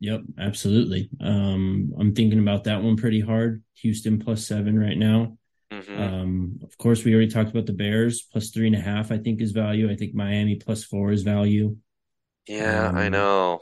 Yep, 0.00 0.22
absolutely. 0.38 1.08
Um, 1.20 1.94
I'm 1.98 2.14
thinking 2.14 2.38
about 2.38 2.64
that 2.64 2.82
one 2.82 2.96
pretty 2.96 3.20
hard. 3.20 3.62
Houston 3.76 4.18
plus 4.18 4.46
seven 4.46 4.78
right 4.78 4.96
now. 4.96 5.35
Mm-hmm. 5.72 6.00
Um, 6.00 6.60
of 6.62 6.76
course, 6.78 7.04
we 7.04 7.14
already 7.14 7.30
talked 7.30 7.50
about 7.50 7.66
the 7.66 7.72
Bears 7.72 8.22
plus 8.22 8.50
three 8.50 8.66
and 8.66 8.76
a 8.76 8.80
half. 8.80 9.10
I 9.10 9.18
think 9.18 9.40
is 9.40 9.52
value. 9.52 9.90
I 9.90 9.96
think 9.96 10.14
Miami 10.14 10.56
plus 10.56 10.84
four 10.84 11.10
is 11.10 11.22
value. 11.22 11.76
Yeah, 12.46 12.88
um, 12.88 12.96
I 12.96 13.08
know. 13.08 13.60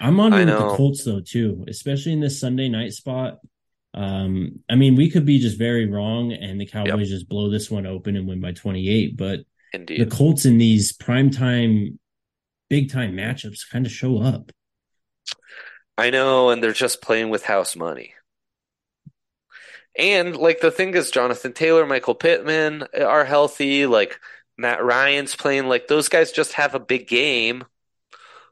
I'm 0.00 0.18
on 0.18 0.32
with 0.32 0.48
the 0.48 0.74
Colts 0.76 1.04
though 1.04 1.20
too, 1.20 1.64
especially 1.68 2.12
in 2.12 2.20
this 2.20 2.40
Sunday 2.40 2.68
night 2.68 2.92
spot. 2.92 3.38
Um, 3.94 4.60
I 4.70 4.74
mean, 4.74 4.96
we 4.96 5.10
could 5.10 5.26
be 5.26 5.38
just 5.38 5.58
very 5.58 5.86
wrong, 5.86 6.32
and 6.32 6.60
the 6.60 6.66
Cowboys 6.66 7.10
yep. 7.10 7.18
just 7.18 7.28
blow 7.28 7.50
this 7.50 7.70
one 7.70 7.86
open 7.86 8.16
and 8.16 8.26
win 8.26 8.40
by 8.40 8.52
28. 8.52 9.16
But 9.16 9.40
Indeed. 9.72 10.00
the 10.00 10.06
Colts 10.06 10.44
in 10.44 10.58
these 10.58 10.92
prime 10.92 11.30
time, 11.30 11.98
big 12.70 12.90
time 12.90 13.12
matchups 13.12 13.68
kind 13.70 13.84
of 13.84 13.92
show 13.92 14.20
up. 14.20 14.50
I 15.98 16.10
know, 16.10 16.50
and 16.50 16.62
they're 16.62 16.72
just 16.72 17.02
playing 17.02 17.28
with 17.28 17.44
house 17.44 17.76
money. 17.76 18.14
And 19.96 20.36
like 20.36 20.60
the 20.60 20.70
thing 20.70 20.94
is, 20.94 21.10
Jonathan 21.10 21.52
Taylor, 21.52 21.86
Michael 21.86 22.14
Pittman 22.14 22.84
are 22.98 23.24
healthy. 23.24 23.86
Like 23.86 24.20
Matt 24.56 24.82
Ryan's 24.84 25.36
playing. 25.36 25.66
Like 25.68 25.86
those 25.88 26.08
guys 26.08 26.32
just 26.32 26.54
have 26.54 26.74
a 26.74 26.80
big 26.80 27.08
game. 27.08 27.64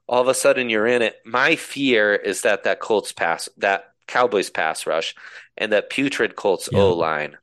all 0.09 0.23
of 0.23 0.29
a 0.29 0.35
sudden 0.35 0.69
you're 0.71 0.87
in 0.87 1.03
it. 1.03 1.17
My 1.25 1.57
fear 1.57 2.15
is 2.15 2.43
that 2.43 2.65
that 2.65 2.81
Colts 2.81 3.13
pass, 3.13 3.49
that 3.59 3.93
Cowboys 4.07 4.51
pass 4.51 4.87
rush, 4.87 5.15
and 5.57 5.73
that 5.73 5.91
putrid 5.91 6.37
Colts 6.37 6.69
Yeah. 6.71 6.81
O 6.81 6.93
line 6.95 7.39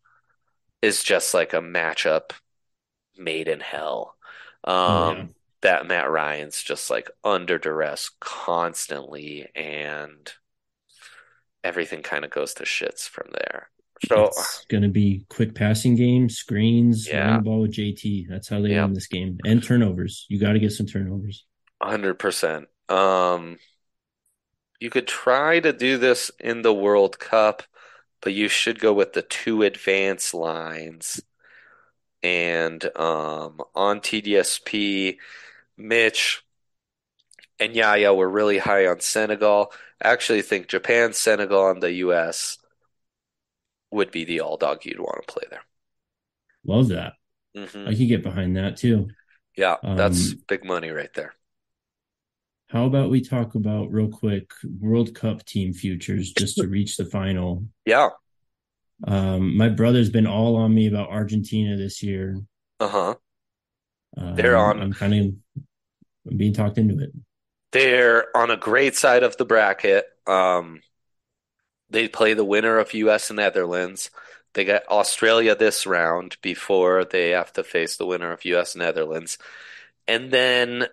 is 0.82 1.04
just 1.04 1.34
like 1.34 1.54
a 1.54 1.62
matchup 1.62 2.32
made 3.18 3.48
in 3.48 3.60
hell. 3.60 4.16
Um, 4.64 5.36
that 5.62 5.88
Matt 5.88 6.10
Ryan's 6.12 6.62
just 6.64 6.90
like 6.90 7.10
under 7.24 7.58
duress 7.60 8.12
constantly, 8.20 9.50
and 9.56 10.32
everything 11.64 12.02
kind 12.02 12.26
of 12.26 12.32
goes 12.32 12.54
to 12.56 12.64
shits 12.64 13.08
from 13.08 13.30
there. 13.32 13.70
So 14.08 14.28
It's 14.28 14.66
gonna 14.70 14.90
be 14.90 15.26
quick 15.30 15.56
passing 15.56 15.96
game, 15.96 16.30
screens, 16.30 17.08
Yeah. 17.08 17.28
run 17.28 17.38
the 17.38 17.44
ball 17.44 17.62
with 17.62 17.72
JT. 17.72 18.28
That's 18.30 18.48
how 18.48 18.62
they 18.62 18.70
Yeah. 18.70 18.86
win 18.86 18.94
this 18.94 19.08
game. 19.08 19.38
And 19.46 19.64
turnovers. 19.64 20.26
You 20.30 20.40
got 20.40 20.54
to 20.54 20.60
get 20.60 20.72
some 20.72 20.86
turnovers. 20.86 21.46
hundred 21.82 22.16
percent. 22.16 22.68
Um, 22.90 23.58
you 24.80 24.90
could 24.90 25.08
try 25.08 25.60
to 25.60 25.74
do 25.74 25.98
this 25.98 26.32
in 26.40 26.62
the 26.62 26.74
World 26.74 27.20
Cup, 27.20 27.64
but 28.22 28.34
you 28.34 28.48
should 28.48 28.80
go 28.80 28.94
with 28.94 29.14
the 29.14 29.22
two 29.22 29.64
advance 29.64 30.34
lines. 30.34 31.22
And 32.24 32.84
um, 32.98 33.62
on 33.76 34.02
TDSP, 34.02 35.20
Mitch 35.78 36.44
and 37.60 37.76
Yaya 37.76 38.14
were 38.14 38.30
really 38.30 38.58
high 38.58 38.88
on 38.88 39.00
Senegal. 39.00 39.72
I 40.02 40.10
actually 40.10 40.42
think 40.42 40.68
Japan, 40.68 41.14
Senegal, 41.14 41.70
and 41.72 41.82
the 41.82 41.92
US 41.94 42.58
would 43.92 44.12
be 44.12 44.26
the 44.26 44.42
all 44.42 44.58
dog 44.58 44.86
you'd 44.86 45.00
want 45.00 45.26
to 45.26 45.32
play 45.34 45.44
there. 45.50 45.64
Love 46.66 46.90
that. 46.90 47.14
hmm 47.56 47.88
I 47.88 47.96
could 47.96 48.08
get 48.08 48.24
behind 48.24 48.58
that 48.58 48.78
too. 48.78 49.08
Yeah, 49.56 49.78
that's 49.84 50.32
Um, 50.34 50.44
big 50.48 50.64
money 50.66 50.90
right 50.92 51.14
there. 51.14 51.34
How 52.70 52.86
about 52.86 53.10
we 53.10 53.22
talk 53.22 53.56
about 53.56 53.92
real 53.92 54.10
quick 54.10 54.52
World 54.82 55.16
Cup 55.16 55.46
team 55.46 55.74
futures 55.74 56.32
just 56.34 56.58
to 56.58 56.68
reach 56.68 56.98
the 56.98 57.06
final? 57.06 57.66
Yeah. 57.86 58.10
Um, 59.06 59.56
my 59.56 59.70
brother's 59.70 60.10
been 60.10 60.28
all 60.28 60.56
on 60.56 60.74
me 60.74 60.88
about 60.88 61.10
Argentina 61.10 61.78
this 61.78 62.02
year. 62.02 62.42
Uh-huh. 62.80 63.16
Um, 64.18 64.36
They're 64.36 64.58
on- 64.58 64.82
I'm 64.82 64.94
kind 64.94 65.14
of 65.14 65.66
I'm 66.30 66.38
being 66.38 66.54
talked 66.54 66.78
into 66.78 67.00
it. 67.04 67.12
They're 67.72 68.36
on 68.36 68.50
a 68.52 68.58
great 68.58 68.96
side 68.96 69.24
of 69.24 69.38
the 69.38 69.46
bracket. 69.46 70.06
Um, 70.26 70.82
they 71.90 72.08
play 72.08 72.34
the 72.34 72.46
winner 72.46 72.78
of 72.80 72.94
US 72.94 73.30
and 73.30 73.38
Netherlands. 73.38 74.10
They 74.54 74.66
got 74.66 74.88
Australia 74.90 75.56
this 75.56 75.86
round 75.86 76.38
before 76.42 77.06
they 77.06 77.32
have 77.32 77.54
to 77.54 77.64
face 77.64 77.98
the 77.98 78.06
winner 78.06 78.32
of 78.32 78.46
US 78.46 78.76
and 78.76 78.84
Netherlands. 78.84 79.38
And 80.08 80.32
then 80.32 80.88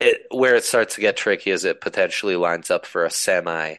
it, 0.00 0.26
where 0.30 0.54
it 0.56 0.64
starts 0.64 0.94
to 0.96 1.00
get 1.00 1.16
tricky 1.16 1.50
is 1.50 1.64
it 1.64 1.80
potentially 1.80 2.36
lines 2.36 2.70
up 2.70 2.86
for 2.86 3.04
a 3.04 3.10
semi 3.10 3.76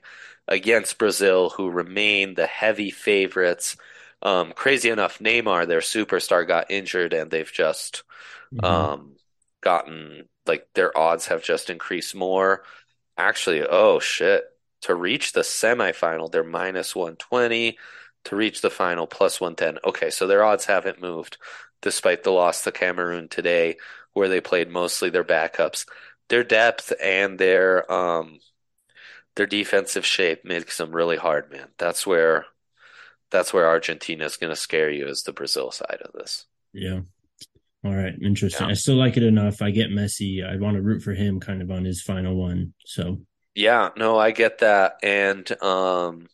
against 0.47 0.97
Brazil, 0.97 1.49
who 1.51 1.69
remain 1.69 2.35
the 2.35 2.47
heavy 2.47 2.91
favorites. 2.91 3.77
Um, 4.21 4.53
crazy 4.53 4.89
enough, 4.89 5.19
Neymar, 5.19 5.67
their 5.67 5.79
superstar, 5.81 6.47
got 6.47 6.71
injured, 6.71 7.13
and 7.13 7.29
they've 7.31 7.51
just 7.51 8.03
Mhm. 8.51 8.85
um, 8.85 9.17
gotten 9.61 10.29
like 10.45 10.67
their 10.75 10.97
odds 10.97 11.27
have 11.27 11.43
just 11.43 11.69
increased 11.69 12.15
more. 12.15 12.63
Actually, 13.17 13.63
oh 13.67 13.99
shit, 13.99 14.45
to 14.85 14.95
reach 14.95 15.33
the 15.33 15.41
semifinal, 15.41 16.31
they're 16.31 16.43
minus 16.43 16.95
120. 16.95 17.77
To 18.25 18.35
reach 18.35 18.61
the 18.61 18.71
final, 18.71 19.05
plus 19.05 19.39
110. 19.39 19.77
Okay, 19.87 20.09
so 20.09 20.25
their 20.25 20.43
odds 20.43 20.65
haven't 20.65 20.99
moved 20.99 21.37
despite 21.83 22.23
the 22.23 22.31
loss 22.31 22.63
to 22.63 22.71
Cameroon 22.71 23.27
today, 23.27 23.77
where 24.13 24.29
they 24.29 24.41
played 24.41 24.67
mostly 24.67 25.11
their 25.11 25.23
backups. 25.23 25.85
Their 26.29 26.43
depth 26.43 26.91
and 26.99 27.37
their 27.37 27.91
um 27.91 28.39
their 29.35 29.45
defensive 29.45 30.05
shape 30.05 30.43
makes 30.43 30.77
them 30.77 30.95
really 30.95 31.17
hard, 31.17 31.51
man. 31.51 31.67
That's 31.77 32.07
where 32.07 32.45
that's 33.29 33.53
where 33.53 33.67
Argentina 33.67 34.25
is 34.25 34.37
going 34.37 34.51
to 34.51 34.55
scare 34.55 34.89
you 34.89 35.07
is 35.07 35.23
the 35.23 35.33
Brazil 35.33 35.69
side 35.69 36.01
of 36.03 36.11
this. 36.13 36.45
Yeah. 36.73 37.01
All 37.83 37.93
right. 37.93 38.13
Interesting. 38.23 38.65
Yeah. 38.65 38.71
I 38.71 38.75
still 38.75 38.95
like 38.95 39.17
it 39.17 39.23
enough. 39.23 39.61
I 39.61 39.69
get 39.69 39.91
Messi. 39.91 40.43
I 40.43 40.57
want 40.57 40.77
to 40.77 40.81
root 40.81 41.03
for 41.03 41.13
him 41.13 41.39
kind 41.39 41.61
of 41.61 41.69
on 41.69 41.85
his 41.85 42.01
final 42.01 42.35
one. 42.35 42.73
So 42.85 43.19
Yeah, 43.55 43.89
no, 43.97 44.17
I 44.19 44.31
get 44.31 44.59
that. 44.59 44.97
And 45.03 45.49
um 45.63 46.27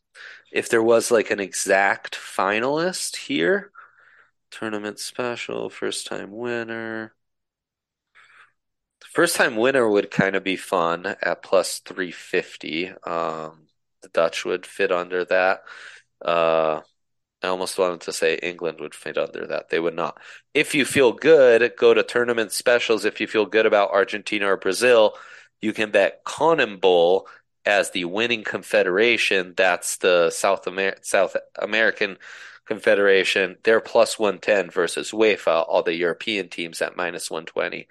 if 0.52 0.70
there 0.70 0.84
was 0.84 1.12
like 1.12 1.32
an 1.32 1.40
exact 1.42 2.16
finalist 2.16 3.18
here, 3.18 3.72
tournament 4.52 5.00
special, 5.00 5.70
first 5.72 6.08
time 6.08 6.32
winner. 6.32 7.16
First 9.14 9.36
time 9.36 9.56
winner 9.58 9.90
would 9.90 10.10
kind 10.12 10.36
of 10.36 10.44
be 10.44 10.56
fun 10.56 11.06
at 11.22 11.44
plus 11.44 11.80
350. 11.80 12.90
Um 13.06 13.68
the 14.02 14.10
Dutch 14.10 14.46
would 14.46 14.66
fit 14.66 14.92
under 14.92 15.26
that. 15.26 15.64
Uh 16.24 16.82
I 17.44 17.48
almost 17.50 17.78
wanted 17.80 18.02
to 18.02 18.14
say 18.14 18.36
England 18.38 18.80
would 18.82 18.96
fit 18.96 19.18
under 19.18 19.48
that. 19.48 19.70
They 19.70 19.80
would 19.80 19.96
not. 19.96 20.20
If 20.54 20.76
you 20.76 20.86
feel 20.86 21.14
good, 21.14 21.74
go 21.78 21.94
to 21.94 22.04
tournament 22.04 22.52
specials. 22.54 23.06
If 23.06 23.22
you 23.22 23.28
feel 23.28 23.46
good 23.48 23.66
about 23.68 23.92
Argentina 23.92 24.48
or 24.48 24.58
Brazil, 24.58 25.16
you 25.62 25.74
can 25.74 25.92
bet 25.92 26.24
CONMEBOL 26.26 27.26
as 27.66 27.92
the 27.92 28.06
winning 28.06 28.44
confederation. 28.44 29.54
That's 29.56 29.98
the 29.98 30.30
South 30.32 30.68
Amer 30.68 30.96
South 31.02 31.36
American 31.58 32.18
Confederation. 32.66 33.58
They're 33.64 33.82
plus 33.82 34.18
110 34.20 34.72
versus 34.72 35.12
UEFA, 35.12 35.66
all 35.68 35.84
the 35.84 35.96
European 35.96 36.50
teams 36.50 36.82
at 36.82 36.98
minus 36.98 37.30
120. 37.30 37.88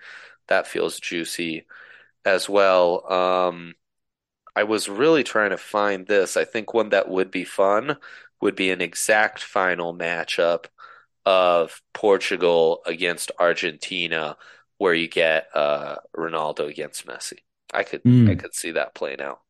That 0.49 0.67
feels 0.67 0.99
juicy 1.01 1.67
as 2.25 2.49
well. 2.49 3.11
Um, 3.13 3.75
I 4.57 4.65
was 4.65 4.89
really 4.89 5.25
trying 5.25 5.51
to 5.51 5.57
find 5.59 6.07
this. 6.07 6.37
I 6.37 6.45
think 6.45 6.75
one 6.75 6.91
that 6.91 7.09
would 7.09 7.31
be 7.31 7.45
fun 7.45 7.97
would 8.41 8.57
be 8.57 8.71
an 8.71 8.81
exact 8.81 9.43
final 9.43 9.95
matchup 9.95 10.67
of 11.25 11.81
Portugal 11.93 12.83
against 12.87 13.31
Argentina, 13.39 14.37
where 14.79 14.95
you 14.95 15.09
get 15.09 15.49
uh, 15.55 15.97
Ronaldo 16.17 16.69
against 16.69 17.07
Messi. 17.07 17.39
I 17.73 17.85
could 17.85 18.03
Mm. 18.07 18.27
I 18.27 18.35
could 18.35 18.55
see 18.55 18.73
that 18.73 18.95
playing 18.95 19.21
out. 19.21 19.41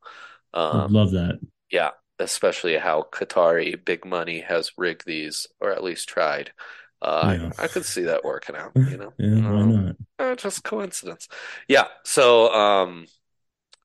I'd 0.73 0.83
Um, 0.83 0.91
love 0.91 1.13
that. 1.13 1.39
yeah, 1.71 1.91
especially 2.19 2.77
how 2.79 3.03
Qatari 3.13 3.83
big 3.85 4.05
money 4.05 4.41
has 4.41 4.73
rigged 4.79 5.07
these, 5.07 5.47
or 5.61 5.71
at 5.73 5.85
least 5.85 6.09
tried. 6.09 6.53
Uh, 7.03 7.35
Yeah. 7.35 7.51
I, 7.59 7.65
I 7.65 7.69
could 7.69 7.87
see 7.87 8.05
that 8.05 8.25
working 8.25 8.57
out, 8.57 8.75
you 8.87 8.97
know. 8.99 9.15
Yeah, 9.19 9.41
why 9.47 9.63
Um, 9.63 9.65
not? 9.65 9.97
uh, 10.19 10.37
just 10.37 10.65
coincidence. 10.65 11.29
Yeah. 11.69 11.89
So, 12.05 12.53
um, 12.55 13.07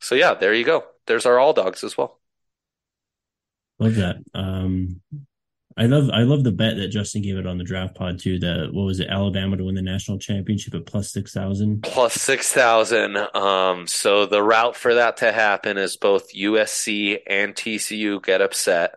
so 0.02 0.16
yeah, 0.16 0.34
there 0.36 0.54
you 0.54 0.66
go. 0.66 0.86
There's 1.08 1.26
our 1.28 1.40
all 1.40 1.54
dogs 1.54 1.84
as 1.84 1.98
well. 1.98 2.20
Love 3.80 3.96
that. 3.96 4.18
Um, 4.34 5.02
I 5.78 5.88
love 5.88 6.10
I 6.10 6.22
love 6.22 6.46
the 6.46 6.54
bet 6.54 6.78
that 6.78 6.88
Justin 6.88 7.22
gave 7.22 7.38
it 7.38 7.46
on 7.46 7.58
the 7.58 7.64
draft 7.66 7.96
pod 7.96 8.20
too. 8.20 8.40
That 8.40 8.70
what 8.72 8.84
was 8.86 9.00
it, 9.02 9.10
Alabama 9.10 9.58
to 9.58 9.66
win 9.66 9.76
the 9.76 9.82
national 9.82 10.20
championship 10.20 10.74
at 10.74 10.86
plus 10.86 11.12
six 11.12 11.34
thousand. 11.34 11.84
Plus 11.84 12.14
6,000. 12.14 13.18
Um, 13.36 13.86
so 13.86 14.26
the 14.26 14.42
route 14.42 14.78
for 14.78 14.94
that 14.96 15.18
to 15.18 15.34
happen 15.34 15.78
is 15.78 15.98
both 15.98 16.34
USC 16.34 17.20
and 17.28 17.54
TCU 17.54 18.24
get 18.24 18.42
upset. 18.42 18.96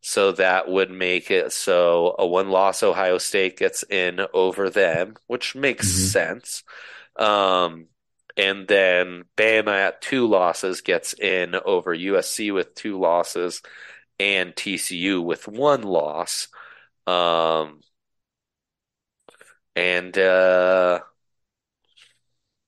So 0.00 0.32
that 0.32 0.68
would 0.68 0.90
make 0.90 1.30
it 1.30 1.52
so 1.52 2.14
a 2.18 2.26
one 2.26 2.50
loss 2.50 2.82
Ohio 2.84 3.18
State 3.18 3.56
gets 3.56 3.82
in 3.82 4.20
over 4.32 4.70
them, 4.70 5.14
which 5.26 5.54
makes 5.56 5.88
Mhm. 5.88 6.10
sense. 6.12 6.62
Um, 7.16 7.86
and 8.36 8.66
then 8.68 9.24
Bama 9.36 9.72
at 9.88 10.02
two 10.02 10.26
losses 10.28 10.80
gets 10.82 11.12
in 11.14 11.54
over 11.54 11.92
USC 11.94 12.52
with 12.52 12.74
two 12.76 12.98
losses 12.98 13.60
and 14.22 14.54
TCU 14.54 15.22
with 15.22 15.48
one 15.48 15.82
loss. 15.82 16.48
Um, 17.06 17.80
and 19.74 20.16
uh, 20.16 21.00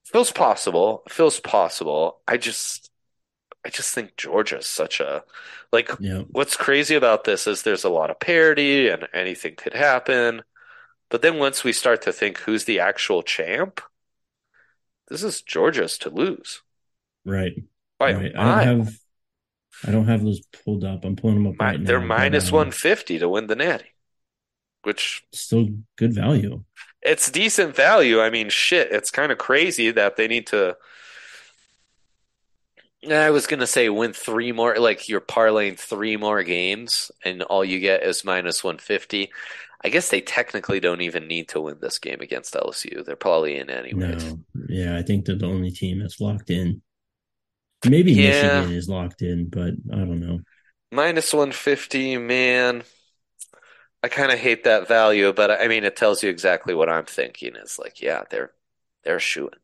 feels 0.04 0.32
possible. 0.32 1.02
Feels 1.08 1.38
possible. 1.38 2.20
I 2.26 2.36
just, 2.36 2.90
I 3.64 3.68
just 3.70 3.94
think 3.94 4.16
Georgia's 4.16 4.66
such 4.66 5.00
a 5.00 5.22
like. 5.72 5.90
Yeah, 6.00 6.22
What's 6.30 6.56
crazy 6.56 6.96
about 6.96 7.24
this 7.24 7.46
is 7.46 7.62
there's 7.62 7.84
a 7.84 7.90
lot 7.90 8.10
of 8.10 8.18
parity 8.18 8.88
and 8.88 9.06
anything 9.12 9.54
could 9.56 9.74
happen. 9.74 10.42
But 11.08 11.22
then 11.22 11.38
once 11.38 11.62
we 11.62 11.72
start 11.72 12.02
to 12.02 12.12
think 12.12 12.38
who's 12.38 12.64
the 12.64 12.80
actual 12.80 13.22
champ, 13.22 13.80
this 15.08 15.22
is 15.22 15.42
Georgia's 15.42 15.98
to 15.98 16.10
lose 16.10 16.62
right. 17.24 17.52
by 17.98 18.14
right. 18.14 18.32
I 18.36 18.44
don't 18.64 18.80
have 18.80 18.98
I 19.86 19.90
don't 19.90 20.06
have 20.06 20.24
those 20.24 20.40
pulled 20.64 20.84
up. 20.84 21.04
I'm 21.04 21.16
pulling 21.16 21.36
them 21.36 21.46
up 21.48 21.54
Mi- 21.54 21.58
right 21.58 21.84
they're 21.84 22.00
minus 22.00 22.48
um, 22.48 22.54
150 22.54 23.18
to 23.18 23.28
win 23.28 23.46
the 23.46 23.56
Natty, 23.56 23.92
which 24.82 25.24
Still 25.32 25.68
good 25.96 26.14
value. 26.14 26.64
it's 27.02 27.30
decent 27.30 27.74
value. 27.74 28.20
I 28.20 28.30
mean, 28.30 28.48
shit, 28.48 28.92
it's 28.92 29.10
kind 29.10 29.32
of 29.32 29.38
crazy 29.38 29.90
that 29.90 30.16
they 30.16 30.28
need 30.28 30.46
to. 30.48 30.76
I 33.10 33.30
was 33.30 33.46
gonna 33.46 33.66
say 33.66 33.90
win 33.90 34.14
three 34.14 34.52
more, 34.52 34.76
like 34.78 35.10
you're 35.10 35.20
parlaying 35.20 35.78
three 35.78 36.16
more 36.16 36.42
games, 36.42 37.10
and 37.22 37.42
all 37.42 37.62
you 37.64 37.78
get 37.78 38.02
is 38.02 38.24
minus 38.24 38.64
150. 38.64 39.30
I 39.84 39.90
guess 39.90 40.08
they 40.08 40.22
technically 40.22 40.80
don't 40.80 41.02
even 41.02 41.28
need 41.28 41.48
to 41.48 41.60
win 41.60 41.76
this 41.82 41.98
game 41.98 42.22
against 42.22 42.54
LSU. 42.54 43.04
They're 43.04 43.16
probably 43.16 43.58
in 43.58 43.68
anyways. 43.68 44.24
No, 44.24 44.40
yeah, 44.70 44.96
I 44.96 45.02
think 45.02 45.26
they're 45.26 45.36
the 45.36 45.44
only 45.44 45.70
team 45.70 45.98
that's 45.98 46.22
locked 46.22 46.48
in. 46.48 46.80
Maybe 47.88 48.12
yeah. 48.12 48.60
Michigan 48.60 48.76
is 48.76 48.88
locked 48.88 49.22
in, 49.22 49.48
but 49.48 49.74
I 49.92 49.96
don't 49.96 50.20
know. 50.20 50.40
Minus 50.92 51.32
150, 51.32 52.18
man. 52.18 52.82
I 54.02 54.08
kind 54.08 54.30
of 54.30 54.38
hate 54.38 54.64
that 54.64 54.86
value, 54.86 55.32
but 55.32 55.50
I 55.50 55.66
mean, 55.66 55.84
it 55.84 55.96
tells 55.96 56.22
you 56.22 56.28
exactly 56.28 56.74
what 56.74 56.90
I'm 56.90 57.06
thinking. 57.06 57.52
It's 57.56 57.78
like, 57.78 58.02
yeah, 58.02 58.24
they're 58.30 58.52
they're 59.02 59.20
shooting. 59.20 59.60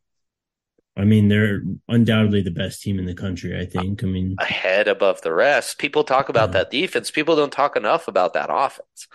I 0.96 1.04
mean, 1.04 1.28
they're 1.28 1.62
undoubtedly 1.88 2.42
the 2.42 2.50
best 2.50 2.82
team 2.82 2.98
in 2.98 3.04
the 3.04 3.14
country. 3.14 3.58
I 3.58 3.66
think. 3.66 4.02
I 4.02 4.06
mean, 4.06 4.36
ahead 4.38 4.88
above 4.88 5.20
the 5.22 5.32
rest. 5.32 5.78
People 5.78 6.04
talk 6.04 6.28
about 6.28 6.52
that 6.52 6.70
defense. 6.70 7.10
People 7.10 7.36
don't 7.36 7.52
talk 7.52 7.76
enough 7.76 8.08
about 8.08 8.34
that 8.34 8.48
offense. 8.50 9.08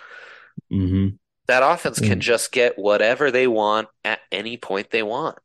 Mm-hmm. 0.71 1.15
That 1.47 1.63
offense 1.63 1.99
can 1.99 2.21
just 2.21 2.51
get 2.51 2.77
whatever 2.77 3.29
they 3.29 3.47
want 3.47 3.87
at 4.03 4.19
any 4.31 4.57
point 4.57 4.89
they 4.89 5.03
want. 5.03 5.37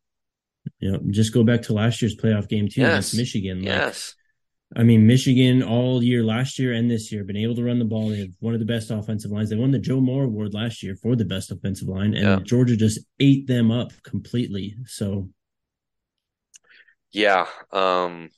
Yeah, 0.81 0.97
just 1.11 1.35
go 1.35 1.45
back 1.45 1.63
to 1.63 1.73
last 1.73 2.01
year's 2.01 2.17
playoff 2.17 2.49
game 2.49 2.69
too 2.69 2.81
yes. 2.81 2.91
against 2.91 3.17
Michigan. 3.17 3.59
Like, 3.59 3.67
yes. 3.67 4.15
I 4.77 4.85
mean, 4.85 5.07
Michigan 5.07 5.63
all 5.63 6.03
year 6.03 6.23
last 6.23 6.59
year 6.59 6.73
and 6.73 6.89
this 6.89 7.11
year 7.11 7.25
been 7.25 7.37
able 7.37 7.57
to 7.57 7.65
run 7.65 7.79
the 7.79 7.85
ball. 7.85 8.09
They 8.09 8.21
have 8.21 8.29
one 8.39 8.55
of 8.55 8.61
the 8.61 8.67
best 8.67 8.91
offensive 8.91 9.31
lines. 9.31 9.51
They 9.51 9.57
won 9.57 9.73
the 9.73 9.79
Joe 9.79 10.01
Moore 10.01 10.25
Award 10.25 10.55
last 10.55 10.83
year 10.83 10.95
for 10.95 11.17
the 11.17 11.25
best 11.25 11.51
offensive 11.51 11.89
line, 11.89 12.15
and 12.15 12.25
yeah. 12.25 12.39
Georgia 12.45 12.77
just 12.77 13.01
ate 13.19 13.47
them 13.47 13.71
up 13.71 13.93
completely. 14.05 14.77
So, 14.87 15.29
yeah, 17.11 17.47
um, 17.73 18.31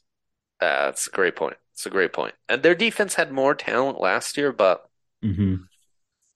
that's 0.59 1.07
a 1.07 1.11
great 1.11 1.37
point. 1.37 1.57
It's 1.73 1.87
a 1.87 1.91
great 1.91 2.13
point. 2.13 2.35
And 2.49 2.63
their 2.63 2.75
defense 2.75 3.15
had 3.15 3.33
more 3.33 3.55
talent 3.55 4.01
last 4.01 4.37
year, 4.37 4.53
but 4.53 4.89
mm-hmm. 5.23 5.57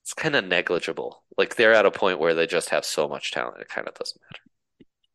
it's 0.03 0.13
kind 0.15 0.37
of 0.37 0.45
negligible. 0.45 1.23
Like 1.39 1.57
they're 1.57 1.75
at 1.75 1.87
a 1.87 1.91
point 1.91 2.19
where 2.19 2.35
they 2.35 2.47
just 2.47 2.71
have 2.71 2.85
so 2.85 3.09
much 3.09 3.33
talent, 3.33 3.61
it 3.61 3.69
kind 3.69 3.89
of 3.89 3.95
doesn't 3.95 4.21
matter. 4.31 4.43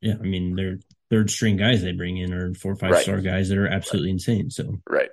Yeah, 0.02 0.16
I 0.20 0.24
mean 0.24 0.56
they're 0.56 0.80
third 1.10 1.30
string 1.30 1.58
guys 1.58 1.82
they 1.82 1.92
bring 1.92 2.18
in 2.18 2.34
are 2.34 2.54
four 2.54 2.72
or 2.72 2.76
five 2.76 2.92
right. 2.92 3.04
star 3.04 3.22
guys 3.22 3.50
that 3.50 3.58
are 3.58 3.68
absolutely 3.68 4.10
right. 4.10 4.14
insane. 4.14 4.50
So 4.50 4.80
right. 4.90 5.10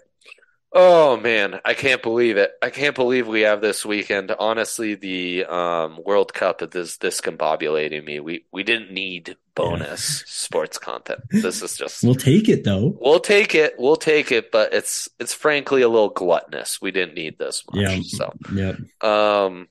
Oh 0.70 1.16
man, 1.16 1.60
I 1.64 1.72
can't 1.72 2.02
believe 2.02 2.36
it. 2.36 2.52
I 2.60 2.68
can't 2.68 2.94
believe 2.94 3.26
we 3.26 3.40
have 3.40 3.62
this 3.62 3.86
weekend. 3.86 4.30
Honestly, 4.38 4.94
the 4.94 5.46
um, 5.46 5.98
World 6.04 6.34
Cup 6.34 6.62
is 6.62 6.98
discombobulating 6.98 8.04
me. 8.04 8.20
We 8.20 8.44
we 8.52 8.64
didn't 8.64 8.92
need 8.92 9.36
bonus 9.54 10.20
yeah. 10.20 10.24
sports 10.26 10.78
content. 10.78 11.20
This 11.30 11.62
is 11.62 11.76
just 11.76 12.04
We'll 12.04 12.14
take 12.14 12.50
it 12.50 12.64
though. 12.64 12.96
We'll 13.00 13.20
take 13.20 13.54
it. 13.54 13.76
We'll 13.78 13.96
take 13.96 14.30
it, 14.30 14.52
but 14.52 14.74
it's 14.74 15.08
it's 15.18 15.32
frankly 15.32 15.80
a 15.80 15.88
little 15.88 16.10
gluttonous. 16.10 16.82
We 16.82 16.90
didn't 16.90 17.14
need 17.14 17.38
this 17.38 17.64
much. 17.72 17.80
Yeah. 17.80 18.00
So 18.02 18.34
yeah. 18.54 18.74
Um 19.00 19.68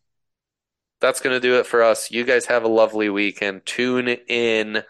that's 1.00 1.22
gonna 1.22 1.40
do 1.40 1.60
it 1.60 1.68
for 1.68 1.84
us. 1.84 2.10
You 2.10 2.24
guys 2.24 2.48
have 2.48 2.64
a 2.64 2.68
lovely 2.68 3.10
weekend. 3.10 3.68
Tune 3.68 4.08
in 4.08 4.84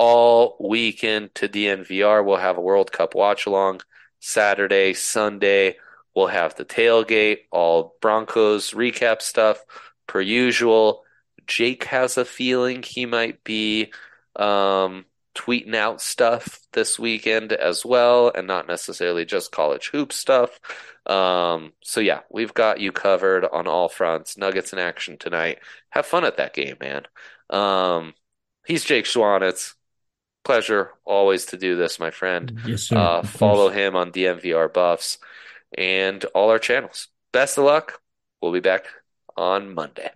all 0.00 0.56
weekend 0.58 1.34
to 1.34 1.46
DNVR. 1.46 2.24
We'll 2.24 2.38
have 2.38 2.56
a 2.56 2.62
World 2.62 2.90
Cup 2.90 3.14
watch 3.14 3.44
along 3.44 3.82
Saturday, 4.18 4.94
Sunday. 4.94 5.76
We'll 6.14 6.28
have 6.28 6.54
the 6.56 6.64
tailgate, 6.64 7.40
all 7.52 7.96
Broncos 8.00 8.70
recap 8.70 9.20
stuff 9.20 9.62
per 10.06 10.22
usual. 10.22 11.04
Jake 11.46 11.84
has 11.84 12.16
a 12.16 12.24
feeling 12.24 12.82
he 12.82 13.04
might 13.04 13.44
be 13.44 13.92
um, 14.36 15.04
tweeting 15.34 15.74
out 15.74 16.00
stuff 16.00 16.60
this 16.72 16.98
weekend 16.98 17.52
as 17.52 17.84
well, 17.84 18.32
and 18.34 18.46
not 18.46 18.66
necessarily 18.66 19.26
just 19.26 19.52
college 19.52 19.90
hoop 19.90 20.14
stuff. 20.14 20.58
Um, 21.04 21.74
so 21.84 22.00
yeah, 22.00 22.20
we've 22.30 22.54
got 22.54 22.80
you 22.80 22.90
covered 22.90 23.44
on 23.44 23.66
all 23.66 23.90
fronts. 23.90 24.38
Nuggets 24.38 24.72
in 24.72 24.78
action 24.78 25.18
tonight. 25.18 25.58
Have 25.90 26.06
fun 26.06 26.24
at 26.24 26.38
that 26.38 26.54
game, 26.54 26.76
man. 26.80 27.02
Um, 27.50 28.14
he's 28.66 28.82
Jake 28.86 29.04
Schwanitz 29.04 29.74
pleasure 30.44 30.92
always 31.04 31.46
to 31.46 31.56
do 31.56 31.76
this, 31.76 31.98
my 31.98 32.10
friend. 32.10 32.60
Yes, 32.66 32.84
sir. 32.84 32.96
Uh, 32.96 33.22
follow 33.22 33.68
him 33.68 33.96
on 33.96 34.12
DNVR 34.12 34.72
Buffs 34.72 35.18
and 35.76 36.24
all 36.34 36.50
our 36.50 36.58
channels. 36.58 37.08
Best 37.32 37.58
of 37.58 37.64
luck. 37.64 38.00
We'll 38.40 38.52
be 38.52 38.60
back 38.60 38.86
on 39.36 39.74
Monday. 39.74 40.10